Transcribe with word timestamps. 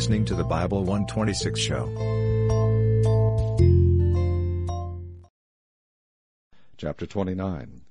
listening 0.00 0.24
to 0.24 0.34
the 0.34 0.42
Bible 0.42 0.78
126 0.78 1.60
show. 1.60 1.84
Chapter 6.78 7.04
29 7.04 7.82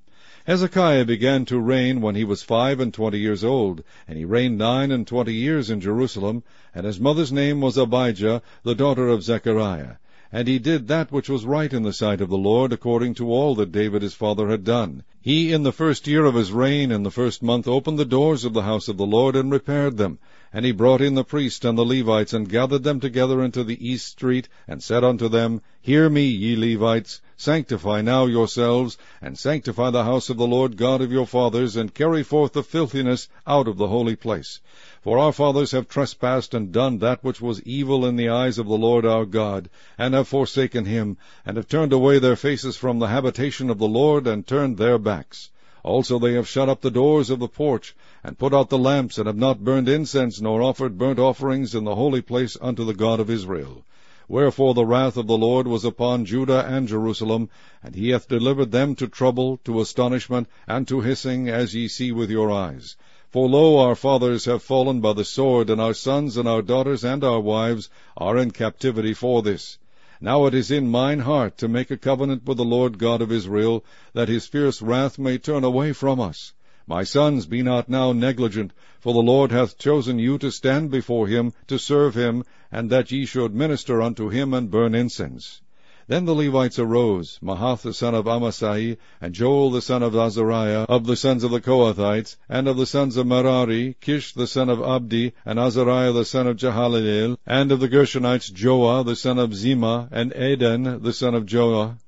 Hezekiah 0.47 1.05
began 1.05 1.45
to 1.45 1.59
reign 1.59 2.01
when 2.01 2.15
he 2.15 2.23
was 2.23 2.41
five 2.41 2.79
and 2.79 2.91
twenty 2.91 3.19
years 3.19 3.43
old, 3.43 3.83
and 4.07 4.17
he 4.17 4.25
reigned 4.25 4.57
nine 4.57 4.89
and 4.89 5.05
twenty 5.05 5.35
years 5.35 5.69
in 5.69 5.81
Jerusalem, 5.81 6.41
and 6.73 6.87
his 6.87 6.99
mother's 6.99 7.31
name 7.31 7.61
was 7.61 7.77
Abijah, 7.77 8.41
the 8.63 8.73
daughter 8.73 9.07
of 9.07 9.21
Zechariah. 9.21 9.97
And 10.31 10.47
he 10.47 10.57
did 10.57 10.87
that 10.87 11.11
which 11.11 11.29
was 11.29 11.45
right 11.45 11.71
in 11.71 11.83
the 11.83 11.93
sight 11.93 12.21
of 12.21 12.29
the 12.29 12.37
Lord, 12.39 12.73
according 12.73 13.13
to 13.15 13.31
all 13.31 13.53
that 13.53 13.71
David 13.71 14.01
his 14.01 14.15
father 14.15 14.49
had 14.49 14.63
done. 14.63 15.03
He 15.21 15.53
in 15.53 15.61
the 15.61 15.71
first 15.71 16.07
year 16.07 16.25
of 16.25 16.33
his 16.33 16.51
reign, 16.51 16.91
in 16.91 17.03
the 17.03 17.11
first 17.11 17.43
month, 17.43 17.67
opened 17.67 17.99
the 17.99 18.05
doors 18.05 18.45
of 18.45 18.53
the 18.53 18.63
house 18.63 18.87
of 18.87 18.97
the 18.97 19.05
Lord, 19.05 19.35
and 19.35 19.51
repaired 19.51 19.97
them. 19.97 20.17
And 20.51 20.65
he 20.65 20.71
brought 20.71 20.99
in 20.99 21.13
the 21.13 21.23
priests 21.23 21.63
and 21.63 21.77
the 21.77 21.85
Levites, 21.85 22.33
and 22.33 22.49
gathered 22.49 22.81
them 22.81 22.99
together 22.99 23.43
into 23.43 23.63
the 23.63 23.87
east 23.87 24.07
street, 24.07 24.49
and 24.67 24.81
said 24.81 25.03
unto 25.03 25.29
them, 25.29 25.61
Hear 25.79 26.09
me, 26.09 26.25
ye 26.25 26.55
Levites, 26.55 27.21
sanctify 27.37 28.01
now 28.01 28.25
yourselves, 28.25 28.97
and 29.21 29.37
sanctify 29.37 29.91
the 29.91 30.05
house 30.05 30.27
of 30.27 30.37
the 30.37 30.47
Lord 30.47 30.75
God 30.75 31.01
of 31.01 31.11
your 31.11 31.27
fathers, 31.27 31.75
and 31.75 31.93
carry 31.93 32.23
forth 32.23 32.53
the 32.53 32.63
filthiness 32.63 33.29
out 33.45 33.67
of 33.67 33.77
the 33.77 33.89
holy 33.89 34.15
place. 34.15 34.59
For 35.03 35.19
our 35.19 35.31
fathers 35.31 35.69
have 35.69 35.87
trespassed 35.87 36.55
and 36.55 36.71
done 36.71 36.97
that 36.97 37.23
which 37.23 37.39
was 37.39 37.61
evil 37.61 38.03
in 38.03 38.15
the 38.15 38.29
eyes 38.29 38.57
of 38.57 38.65
the 38.65 38.73
Lord 38.73 39.05
our 39.05 39.27
God, 39.27 39.69
and 39.99 40.15
have 40.15 40.27
forsaken 40.27 40.85
him, 40.85 41.17
and 41.45 41.57
have 41.57 41.67
turned 41.67 41.93
away 41.93 42.17
their 42.17 42.35
faces 42.35 42.75
from 42.75 42.97
the 42.97 43.09
habitation 43.09 43.69
of 43.69 43.77
the 43.77 43.87
Lord, 43.87 44.25
and 44.25 44.47
turned 44.47 44.77
their 44.77 44.97
backs. 44.97 45.51
Also 45.83 46.17
they 46.17 46.33
have 46.33 46.47
shut 46.47 46.67
up 46.67 46.81
the 46.81 46.89
doors 46.89 47.29
of 47.29 47.37
the 47.37 47.47
porch, 47.47 47.95
and 48.23 48.37
put 48.37 48.53
out 48.53 48.69
the 48.69 48.77
lamps, 48.77 49.17
and 49.17 49.27
have 49.27 49.37
not 49.37 49.63
burned 49.63 49.87
incense, 49.87 50.41
nor 50.41 50.61
offered 50.61 50.97
burnt 50.97 51.19
offerings 51.19 51.73
in 51.73 51.83
the 51.83 51.95
holy 51.95 52.21
place 52.21 52.57
unto 52.61 52.83
the 52.83 52.93
God 52.93 53.19
of 53.19 53.29
Israel. 53.29 53.83
Wherefore 54.27 54.73
the 54.73 54.85
wrath 54.85 55.17
of 55.17 55.25
the 55.25 55.37
Lord 55.37 55.67
was 55.67 55.83
upon 55.83 56.25
Judah 56.25 56.63
and 56.67 56.87
Jerusalem, 56.87 57.49
and 57.81 57.95
he 57.95 58.09
hath 58.09 58.27
delivered 58.27 58.71
them 58.71 58.93
to 58.95 59.07
trouble, 59.07 59.59
to 59.63 59.81
astonishment, 59.81 60.47
and 60.67 60.87
to 60.87 61.01
hissing, 61.01 61.49
as 61.49 61.73
ye 61.73 61.87
see 61.87 62.11
with 62.11 62.29
your 62.29 62.51
eyes. 62.51 62.95
For 63.31 63.47
lo, 63.47 63.79
our 63.79 63.95
fathers 63.95 64.45
have 64.45 64.61
fallen 64.61 65.01
by 65.01 65.13
the 65.13 65.25
sword, 65.25 65.69
and 65.69 65.79
our 65.79 65.93
sons 65.93 66.35
and 66.35 66.47
our 66.47 66.61
daughters 66.61 67.03
and 67.03 67.23
our 67.23 67.39
wives 67.39 67.89
are 68.17 68.37
in 68.37 68.51
captivity 68.51 69.13
for 69.13 69.41
this. 69.41 69.77
Now 70.21 70.45
it 70.45 70.53
is 70.53 70.69
in 70.69 70.91
mine 70.91 71.19
heart 71.19 71.57
to 71.59 71.67
make 71.67 71.89
a 71.89 71.97
covenant 71.97 72.45
with 72.45 72.57
the 72.57 72.65
Lord 72.65 72.97
God 72.97 73.21
of 73.21 73.31
Israel, 73.31 73.85
that 74.13 74.29
his 74.29 74.45
fierce 74.45 74.81
wrath 74.81 75.17
may 75.17 75.37
turn 75.37 75.63
away 75.63 75.93
from 75.93 76.19
us. 76.19 76.53
My 76.91 77.03
sons, 77.03 77.45
be 77.45 77.61
not 77.61 77.87
now 77.87 78.13
negligent, 78.13 78.71
for 78.99 79.13
the 79.13 79.21
Lord 79.21 79.51
hath 79.51 79.77
chosen 79.77 80.17
you 80.17 80.39
to 80.39 80.49
stand 80.49 80.89
before 80.89 81.27
him, 81.27 81.53
to 81.67 81.77
serve 81.77 82.15
him, 82.15 82.43
and 82.71 82.89
that 82.89 83.11
ye 83.11 83.25
should 83.25 83.53
minister 83.53 84.01
unto 84.01 84.29
him 84.29 84.55
and 84.55 84.71
burn 84.71 84.95
incense. 84.95 85.61
Then 86.07 86.25
the 86.25 86.33
Levites 86.33 86.79
arose, 86.79 87.37
Mahath 87.43 87.83
the 87.83 87.93
son 87.93 88.15
of 88.15 88.25
Amasai, 88.25 88.97
and 89.21 89.35
Joel 89.35 89.69
the 89.69 89.83
son 89.83 90.01
of 90.01 90.15
Azariah, 90.15 90.87
of 90.89 91.05
the 91.05 91.15
sons 91.15 91.43
of 91.43 91.51
the 91.51 91.61
Kohathites, 91.61 92.37
and 92.49 92.67
of 92.67 92.75
the 92.75 92.87
sons 92.87 93.17
of 93.17 93.27
Merari, 93.27 93.95
Kish 94.01 94.33
the 94.33 94.47
son 94.47 94.67
of 94.67 94.81
Abdi, 94.81 95.33
and 95.45 95.59
Azariah 95.59 96.11
the 96.11 96.25
son 96.25 96.47
of 96.47 96.57
Jehalelel, 96.57 97.37
and 97.45 97.71
of 97.71 97.81
the 97.81 97.87
Gershonites 97.87 98.49
Joah 98.51 99.05
the 99.05 99.15
son 99.15 99.37
of 99.37 99.51
Zimmah, 99.51 100.07
and 100.11 100.35
Eden 100.35 101.03
the 101.03 101.13
son 101.13 101.35
of 101.35 101.45
Joah, 101.45 101.99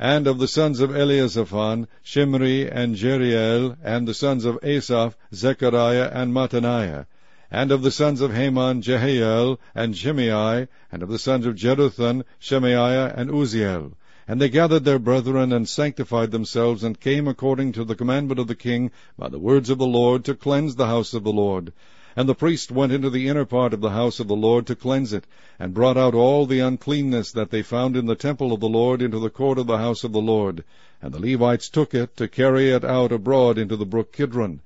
and 0.00 0.28
of 0.28 0.38
the 0.38 0.46
sons 0.46 0.78
of 0.78 0.90
Elizaphan, 0.90 1.88
Shimri 2.04 2.70
and 2.70 2.94
Jeriel, 2.94 3.76
and 3.82 4.06
the 4.06 4.14
sons 4.14 4.44
of 4.44 4.56
Asaph, 4.62 5.16
Zechariah 5.34 6.08
and 6.12 6.32
Mattaniah. 6.32 7.06
and 7.50 7.72
of 7.72 7.82
the 7.82 7.90
sons 7.90 8.20
of 8.20 8.32
Haman, 8.32 8.80
Jehiel, 8.80 9.58
and 9.74 9.96
Shimei, 9.96 10.68
and 10.92 11.02
of 11.02 11.08
the 11.08 11.18
sons 11.18 11.46
of 11.46 11.56
Jeduthun, 11.56 12.22
Shemaiah, 12.38 13.12
and 13.16 13.30
Uzziel. 13.30 13.94
And 14.28 14.40
they 14.40 14.50
gathered 14.50 14.84
their 14.84 15.00
brethren, 15.00 15.52
and 15.52 15.68
sanctified 15.68 16.30
themselves, 16.30 16.84
and 16.84 17.00
came 17.00 17.26
according 17.26 17.72
to 17.72 17.84
the 17.84 17.96
commandment 17.96 18.38
of 18.38 18.46
the 18.46 18.54
king, 18.54 18.92
by 19.18 19.28
the 19.28 19.38
words 19.38 19.68
of 19.68 19.78
the 19.78 19.86
Lord, 19.86 20.24
to 20.26 20.34
cleanse 20.34 20.76
the 20.76 20.86
house 20.86 21.12
of 21.12 21.24
the 21.24 21.32
Lord. 21.32 21.72
And 22.18 22.28
the 22.28 22.34
priest 22.34 22.72
went 22.72 22.90
into 22.90 23.10
the 23.10 23.28
inner 23.28 23.44
part 23.44 23.72
of 23.72 23.80
the 23.80 23.90
house 23.90 24.18
of 24.18 24.26
the 24.26 24.34
Lord 24.34 24.66
to 24.66 24.74
cleanse 24.74 25.12
it, 25.12 25.24
and 25.56 25.72
brought 25.72 25.96
out 25.96 26.16
all 26.16 26.46
the 26.46 26.58
uncleanness 26.58 27.30
that 27.30 27.52
they 27.52 27.62
found 27.62 27.96
in 27.96 28.06
the 28.06 28.16
temple 28.16 28.52
of 28.52 28.58
the 28.58 28.68
Lord 28.68 29.00
into 29.00 29.20
the 29.20 29.30
court 29.30 29.56
of 29.56 29.68
the 29.68 29.78
house 29.78 30.02
of 30.02 30.10
the 30.10 30.20
Lord. 30.20 30.64
And 31.00 31.14
the 31.14 31.20
Levites 31.20 31.68
took 31.68 31.94
it 31.94 32.16
to 32.16 32.26
carry 32.26 32.70
it 32.70 32.84
out 32.84 33.12
abroad 33.12 33.56
into 33.56 33.76
the 33.76 33.86
brook 33.86 34.10
Kidron. 34.12 34.58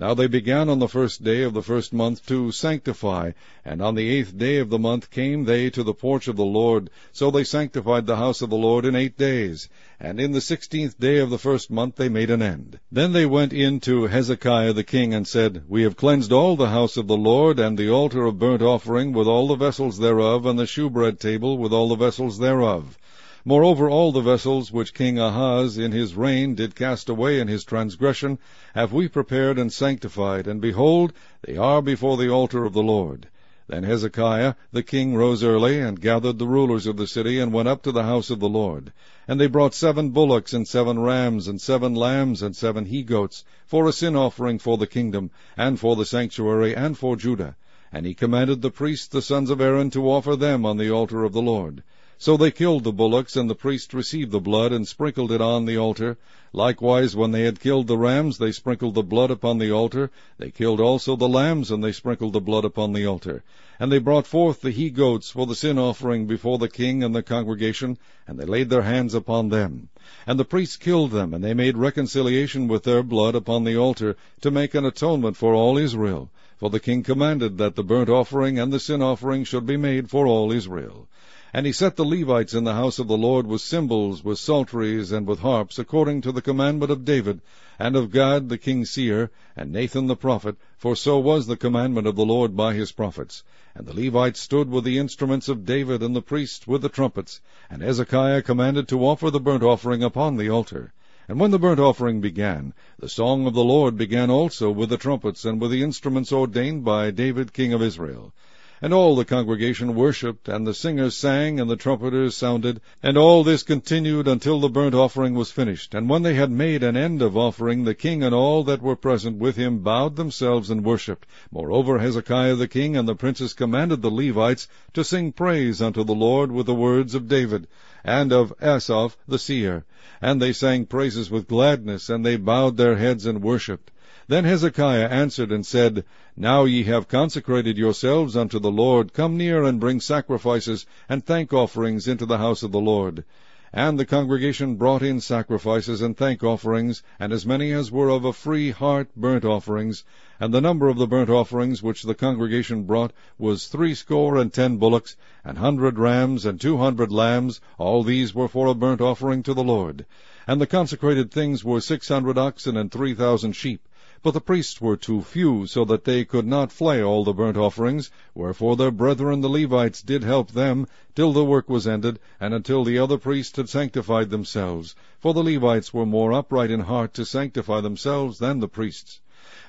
Now 0.00 0.14
they 0.14 0.28
began 0.28 0.68
on 0.68 0.78
the 0.78 0.86
first 0.86 1.24
day 1.24 1.42
of 1.42 1.54
the 1.54 1.62
first 1.62 1.92
month 1.92 2.24
to 2.26 2.52
sanctify, 2.52 3.32
and 3.64 3.82
on 3.82 3.96
the 3.96 4.08
eighth 4.08 4.38
day 4.38 4.58
of 4.58 4.70
the 4.70 4.78
month 4.78 5.10
came 5.10 5.44
they 5.44 5.70
to 5.70 5.82
the 5.82 5.92
porch 5.92 6.28
of 6.28 6.36
the 6.36 6.44
Lord. 6.44 6.88
So 7.10 7.32
they 7.32 7.42
sanctified 7.42 8.06
the 8.06 8.14
house 8.14 8.40
of 8.40 8.48
the 8.48 8.56
Lord 8.56 8.84
in 8.84 8.94
eight 8.94 9.18
days. 9.18 9.68
And 9.98 10.20
in 10.20 10.30
the 10.30 10.40
sixteenth 10.40 11.00
day 11.00 11.18
of 11.18 11.30
the 11.30 11.38
first 11.38 11.68
month 11.68 11.96
they 11.96 12.08
made 12.08 12.30
an 12.30 12.42
end. 12.42 12.78
Then 12.92 13.10
they 13.10 13.26
went 13.26 13.52
in 13.52 13.80
to 13.80 14.06
Hezekiah 14.06 14.72
the 14.72 14.84
king, 14.84 15.12
and 15.12 15.26
said, 15.26 15.64
We 15.66 15.82
have 15.82 15.96
cleansed 15.96 16.30
all 16.30 16.54
the 16.54 16.68
house 16.68 16.96
of 16.96 17.08
the 17.08 17.16
Lord, 17.16 17.58
and 17.58 17.76
the 17.76 17.90
altar 17.90 18.24
of 18.24 18.38
burnt 18.38 18.62
offering 18.62 19.12
with 19.12 19.26
all 19.26 19.48
the 19.48 19.56
vessels 19.56 19.98
thereof, 19.98 20.46
and 20.46 20.56
the 20.56 20.66
shewbread 20.68 21.18
table 21.18 21.58
with 21.58 21.72
all 21.72 21.88
the 21.88 21.96
vessels 21.96 22.38
thereof. 22.38 22.96
Moreover, 23.44 23.88
all 23.88 24.10
the 24.10 24.20
vessels 24.20 24.72
which 24.72 24.92
King 24.92 25.18
Ahaz 25.20 25.78
in 25.78 25.92
his 25.92 26.16
reign 26.16 26.56
did 26.56 26.74
cast 26.74 27.08
away 27.08 27.38
in 27.38 27.46
his 27.46 27.62
transgression 27.62 28.38
have 28.74 28.92
we 28.92 29.06
prepared 29.06 29.60
and 29.60 29.72
sanctified, 29.72 30.48
and 30.48 30.60
behold, 30.60 31.12
they 31.42 31.56
are 31.56 31.80
before 31.80 32.16
the 32.16 32.28
altar 32.28 32.64
of 32.64 32.72
the 32.72 32.82
Lord. 32.82 33.28
Then 33.68 33.84
Hezekiah 33.84 34.54
the 34.72 34.82
king 34.82 35.14
rose 35.14 35.44
early, 35.44 35.78
and 35.78 36.00
gathered 36.00 36.38
the 36.38 36.48
rulers 36.48 36.86
of 36.86 36.96
the 36.96 37.06
city, 37.06 37.38
and 37.38 37.52
went 37.52 37.68
up 37.68 37.82
to 37.82 37.92
the 37.92 38.02
house 38.02 38.30
of 38.30 38.40
the 38.40 38.48
Lord. 38.48 38.92
And 39.28 39.38
they 39.38 39.46
brought 39.46 39.72
seven 39.72 40.10
bullocks, 40.10 40.52
and 40.52 40.66
seven 40.66 40.98
rams, 40.98 41.46
and 41.46 41.60
seven 41.60 41.94
lambs, 41.94 42.42
and 42.42 42.56
seven 42.56 42.86
he-goats, 42.86 43.44
for 43.66 43.86
a 43.86 43.92
sin 43.92 44.16
offering 44.16 44.58
for 44.58 44.78
the 44.78 44.86
kingdom, 44.86 45.30
and 45.56 45.78
for 45.78 45.94
the 45.94 46.06
sanctuary, 46.06 46.74
and 46.74 46.98
for 46.98 47.14
Judah. 47.14 47.56
And 47.92 48.04
he 48.04 48.14
commanded 48.14 48.62
the 48.62 48.70
priests 48.70 49.06
the 49.06 49.22
sons 49.22 49.48
of 49.48 49.60
Aaron 49.60 49.90
to 49.90 50.10
offer 50.10 50.34
them 50.34 50.66
on 50.66 50.76
the 50.76 50.90
altar 50.90 51.22
of 51.22 51.32
the 51.34 51.42
Lord. 51.42 51.82
So 52.20 52.36
they 52.36 52.50
killed 52.50 52.82
the 52.82 52.92
bullocks, 52.92 53.36
and 53.36 53.48
the 53.48 53.54
priest 53.54 53.94
received 53.94 54.32
the 54.32 54.40
blood, 54.40 54.72
and 54.72 54.88
sprinkled 54.88 55.30
it 55.30 55.40
on 55.40 55.66
the 55.66 55.78
altar. 55.78 56.18
Likewise, 56.52 57.14
when 57.14 57.30
they 57.30 57.44
had 57.44 57.60
killed 57.60 57.86
the 57.86 57.96
rams, 57.96 58.38
they 58.38 58.50
sprinkled 58.50 58.96
the 58.96 59.04
blood 59.04 59.30
upon 59.30 59.58
the 59.58 59.70
altar. 59.70 60.10
They 60.36 60.50
killed 60.50 60.80
also 60.80 61.14
the 61.14 61.28
lambs, 61.28 61.70
and 61.70 61.84
they 61.84 61.92
sprinkled 61.92 62.32
the 62.32 62.40
blood 62.40 62.64
upon 62.64 62.92
the 62.92 63.06
altar. 63.06 63.44
And 63.78 63.92
they 63.92 64.00
brought 64.00 64.26
forth 64.26 64.62
the 64.62 64.72
he-goats 64.72 65.30
for 65.30 65.46
the 65.46 65.54
sin 65.54 65.78
offering 65.78 66.26
before 66.26 66.58
the 66.58 66.68
king 66.68 67.04
and 67.04 67.14
the 67.14 67.22
congregation, 67.22 67.98
and 68.26 68.36
they 68.36 68.46
laid 68.46 68.68
their 68.68 68.82
hands 68.82 69.14
upon 69.14 69.50
them. 69.50 69.88
And 70.26 70.40
the 70.40 70.44
priests 70.44 70.76
killed 70.76 71.12
them, 71.12 71.32
and 71.32 71.44
they 71.44 71.54
made 71.54 71.76
reconciliation 71.76 72.66
with 72.66 72.82
their 72.82 73.04
blood 73.04 73.36
upon 73.36 73.62
the 73.62 73.76
altar, 73.76 74.16
to 74.40 74.50
make 74.50 74.74
an 74.74 74.84
atonement 74.84 75.36
for 75.36 75.54
all 75.54 75.78
Israel. 75.78 76.30
For 76.56 76.68
the 76.68 76.80
king 76.80 77.04
commanded 77.04 77.58
that 77.58 77.76
the 77.76 77.84
burnt 77.84 78.10
offering 78.10 78.58
and 78.58 78.72
the 78.72 78.80
sin 78.80 79.02
offering 79.02 79.44
should 79.44 79.66
be 79.66 79.76
made 79.76 80.10
for 80.10 80.26
all 80.26 80.50
Israel. 80.50 81.06
And 81.50 81.64
he 81.64 81.72
set 81.72 81.96
the 81.96 82.04
Levites 82.04 82.52
in 82.52 82.64
the 82.64 82.74
house 82.74 82.98
of 82.98 83.08
the 83.08 83.16
Lord 83.16 83.46
with 83.46 83.62
cymbals, 83.62 84.22
with 84.22 84.38
psalteries, 84.38 85.12
and 85.12 85.26
with 85.26 85.38
harps, 85.38 85.78
according 85.78 86.20
to 86.20 86.30
the 86.30 86.42
commandment 86.42 86.92
of 86.92 87.06
David, 87.06 87.40
and 87.78 87.96
of 87.96 88.10
Gad 88.12 88.50
the 88.50 88.58
king's 88.58 88.90
seer, 88.90 89.30
and 89.56 89.72
Nathan 89.72 90.08
the 90.08 90.14
prophet, 90.14 90.56
for 90.76 90.94
so 90.94 91.18
was 91.18 91.46
the 91.46 91.56
commandment 91.56 92.06
of 92.06 92.16
the 92.16 92.26
Lord 92.26 92.54
by 92.54 92.74
his 92.74 92.92
prophets. 92.92 93.44
And 93.74 93.86
the 93.86 93.94
Levites 93.94 94.40
stood 94.40 94.68
with 94.68 94.84
the 94.84 94.98
instruments 94.98 95.48
of 95.48 95.64
David, 95.64 96.02
and 96.02 96.14
the 96.14 96.20
priests 96.20 96.66
with 96.66 96.82
the 96.82 96.90
trumpets. 96.90 97.40
And 97.70 97.80
Hezekiah 97.80 98.42
commanded 98.42 98.86
to 98.88 99.06
offer 99.06 99.30
the 99.30 99.40
burnt 99.40 99.62
offering 99.62 100.02
upon 100.02 100.36
the 100.36 100.50
altar. 100.50 100.92
And 101.28 101.40
when 101.40 101.50
the 101.50 101.58
burnt 101.58 101.80
offering 101.80 102.20
began, 102.20 102.74
the 102.98 103.08
song 103.08 103.46
of 103.46 103.54
the 103.54 103.64
Lord 103.64 103.96
began 103.96 104.28
also 104.28 104.70
with 104.70 104.90
the 104.90 104.98
trumpets, 104.98 105.46
and 105.46 105.58
with 105.62 105.70
the 105.70 105.82
instruments 105.82 106.30
ordained 106.30 106.84
by 106.84 107.10
David 107.10 107.54
king 107.54 107.72
of 107.72 107.80
Israel. 107.80 108.34
And 108.80 108.94
all 108.94 109.16
the 109.16 109.24
congregation 109.24 109.96
worshipped, 109.96 110.46
and 110.46 110.64
the 110.64 110.72
singers 110.72 111.16
sang, 111.16 111.58
and 111.58 111.68
the 111.68 111.74
trumpeters 111.74 112.36
sounded. 112.36 112.80
And 113.02 113.18
all 113.18 113.42
this 113.42 113.64
continued 113.64 114.28
until 114.28 114.60
the 114.60 114.68
burnt 114.68 114.94
offering 114.94 115.34
was 115.34 115.50
finished. 115.50 115.94
And 115.94 116.08
when 116.08 116.22
they 116.22 116.34
had 116.34 116.52
made 116.52 116.84
an 116.84 116.96
end 116.96 117.20
of 117.20 117.36
offering, 117.36 117.82
the 117.82 117.94
king 117.96 118.22
and 118.22 118.32
all 118.32 118.62
that 118.64 118.80
were 118.80 118.94
present 118.94 119.38
with 119.38 119.56
him 119.56 119.80
bowed 119.80 120.14
themselves 120.14 120.70
and 120.70 120.84
worshipped. 120.84 121.26
Moreover, 121.50 121.98
Hezekiah 121.98 122.54
the 122.54 122.68
king 122.68 122.96
and 122.96 123.08
the 123.08 123.16
princes 123.16 123.52
commanded 123.52 124.00
the 124.00 124.10
Levites 124.10 124.68
to 124.94 125.02
sing 125.02 125.32
praise 125.32 125.82
unto 125.82 126.04
the 126.04 126.14
Lord 126.14 126.52
with 126.52 126.66
the 126.66 126.74
words 126.74 127.16
of 127.16 127.26
David, 127.26 127.66
and 128.04 128.32
of 128.32 128.54
Asaph 128.62 129.16
the 129.26 129.40
seer. 129.40 129.84
And 130.22 130.40
they 130.40 130.52
sang 130.52 130.86
praises 130.86 131.30
with 131.30 131.48
gladness, 131.48 132.08
and 132.08 132.24
they 132.24 132.36
bowed 132.36 132.76
their 132.76 132.94
heads 132.94 133.26
and 133.26 133.42
worshipped. 133.42 133.90
Then 134.30 134.44
Hezekiah 134.44 135.08
answered 135.08 135.50
and 135.50 135.64
said, 135.64 136.04
Now 136.36 136.64
ye 136.64 136.84
have 136.84 137.08
consecrated 137.08 137.78
yourselves 137.78 138.36
unto 138.36 138.58
the 138.58 138.70
Lord. 138.70 139.14
Come 139.14 139.38
near 139.38 139.64
and 139.64 139.80
bring 139.80 140.00
sacrifices 140.00 140.84
and 141.08 141.24
thank 141.24 141.54
offerings 141.54 142.06
into 142.06 142.26
the 142.26 142.36
house 142.36 142.62
of 142.62 142.70
the 142.70 142.78
Lord. 142.78 143.24
And 143.72 143.98
the 143.98 144.04
congregation 144.04 144.76
brought 144.76 145.02
in 145.02 145.22
sacrifices 145.22 146.02
and 146.02 146.14
thank 146.14 146.44
offerings, 146.44 147.02
and 147.18 147.32
as 147.32 147.46
many 147.46 147.72
as 147.72 147.90
were 147.90 148.10
of 148.10 148.26
a 148.26 148.34
free 148.34 148.70
heart 148.70 149.08
burnt 149.16 149.46
offerings. 149.46 150.04
And 150.38 150.52
the 150.52 150.60
number 150.60 150.88
of 150.88 150.98
the 150.98 151.06
burnt 151.06 151.30
offerings 151.30 151.82
which 151.82 152.02
the 152.02 152.14
congregation 152.14 152.82
brought 152.82 153.14
was 153.38 153.68
threescore 153.68 154.36
and 154.36 154.52
ten 154.52 154.76
bullocks, 154.76 155.16
and 155.42 155.56
hundred 155.56 155.98
rams, 155.98 156.44
and 156.44 156.60
two 156.60 156.76
hundred 156.76 157.10
lambs, 157.10 157.62
all 157.78 158.02
these 158.02 158.34
were 158.34 158.48
for 158.48 158.66
a 158.66 158.74
burnt 158.74 159.00
offering 159.00 159.42
to 159.44 159.54
the 159.54 159.64
Lord. 159.64 160.04
And 160.46 160.60
the 160.60 160.66
consecrated 160.66 161.30
things 161.30 161.64
were 161.64 161.80
six 161.80 162.08
hundred 162.08 162.36
oxen 162.36 162.76
and 162.76 162.92
three 162.92 163.14
thousand 163.14 163.54
sheep. 163.54 163.88
But 164.20 164.32
the 164.34 164.40
priests 164.40 164.80
were 164.80 164.96
too 164.96 165.22
few, 165.22 165.68
so 165.68 165.84
that 165.84 166.02
they 166.02 166.24
could 166.24 166.44
not 166.44 166.72
flay 166.72 167.00
all 167.00 167.22
the 167.22 167.32
burnt 167.32 167.56
offerings, 167.56 168.10
wherefore 168.34 168.74
their 168.74 168.90
brethren 168.90 169.42
the 169.42 169.48
Levites 169.48 170.02
did 170.02 170.24
help 170.24 170.50
them, 170.50 170.88
till 171.14 171.32
the 171.32 171.44
work 171.44 171.68
was 171.70 171.86
ended, 171.86 172.18
and 172.40 172.52
until 172.52 172.82
the 172.82 172.98
other 172.98 173.16
priests 173.16 173.56
had 173.56 173.68
sanctified 173.68 174.30
themselves. 174.30 174.96
For 175.20 175.32
the 175.32 175.44
Levites 175.44 175.94
were 175.94 176.04
more 176.04 176.32
upright 176.32 176.72
in 176.72 176.80
heart 176.80 177.14
to 177.14 177.24
sanctify 177.24 177.80
themselves 177.80 178.40
than 178.40 178.58
the 178.58 178.66
priests. 178.66 179.20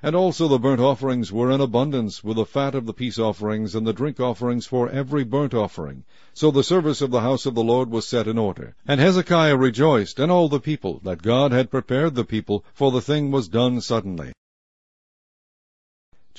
And 0.03 0.13
also 0.13 0.49
the 0.49 0.59
burnt 0.59 0.81
offerings 0.81 1.31
were 1.31 1.49
in 1.51 1.61
abundance, 1.61 2.21
with 2.21 2.35
the 2.35 2.45
fat 2.45 2.75
of 2.75 2.85
the 2.85 2.93
peace 2.93 3.17
offerings, 3.17 3.75
and 3.75 3.87
the 3.87 3.93
drink 3.93 4.19
offerings 4.19 4.65
for 4.65 4.89
every 4.89 5.23
burnt 5.23 5.53
offering. 5.53 6.03
So 6.33 6.51
the 6.51 6.63
service 6.63 7.01
of 7.01 7.11
the 7.11 7.21
house 7.21 7.45
of 7.45 7.55
the 7.55 7.63
Lord 7.63 7.89
was 7.89 8.05
set 8.05 8.27
in 8.27 8.37
order. 8.37 8.75
And 8.85 8.99
Hezekiah 8.99 9.55
rejoiced, 9.55 10.19
and 10.19 10.29
all 10.29 10.49
the 10.49 10.59
people, 10.59 10.99
that 11.05 11.21
God 11.21 11.53
had 11.53 11.71
prepared 11.71 12.15
the 12.15 12.25
people, 12.25 12.65
for 12.73 12.91
the 12.91 12.99
thing 12.99 13.31
was 13.31 13.47
done 13.47 13.79
suddenly. 13.79 14.33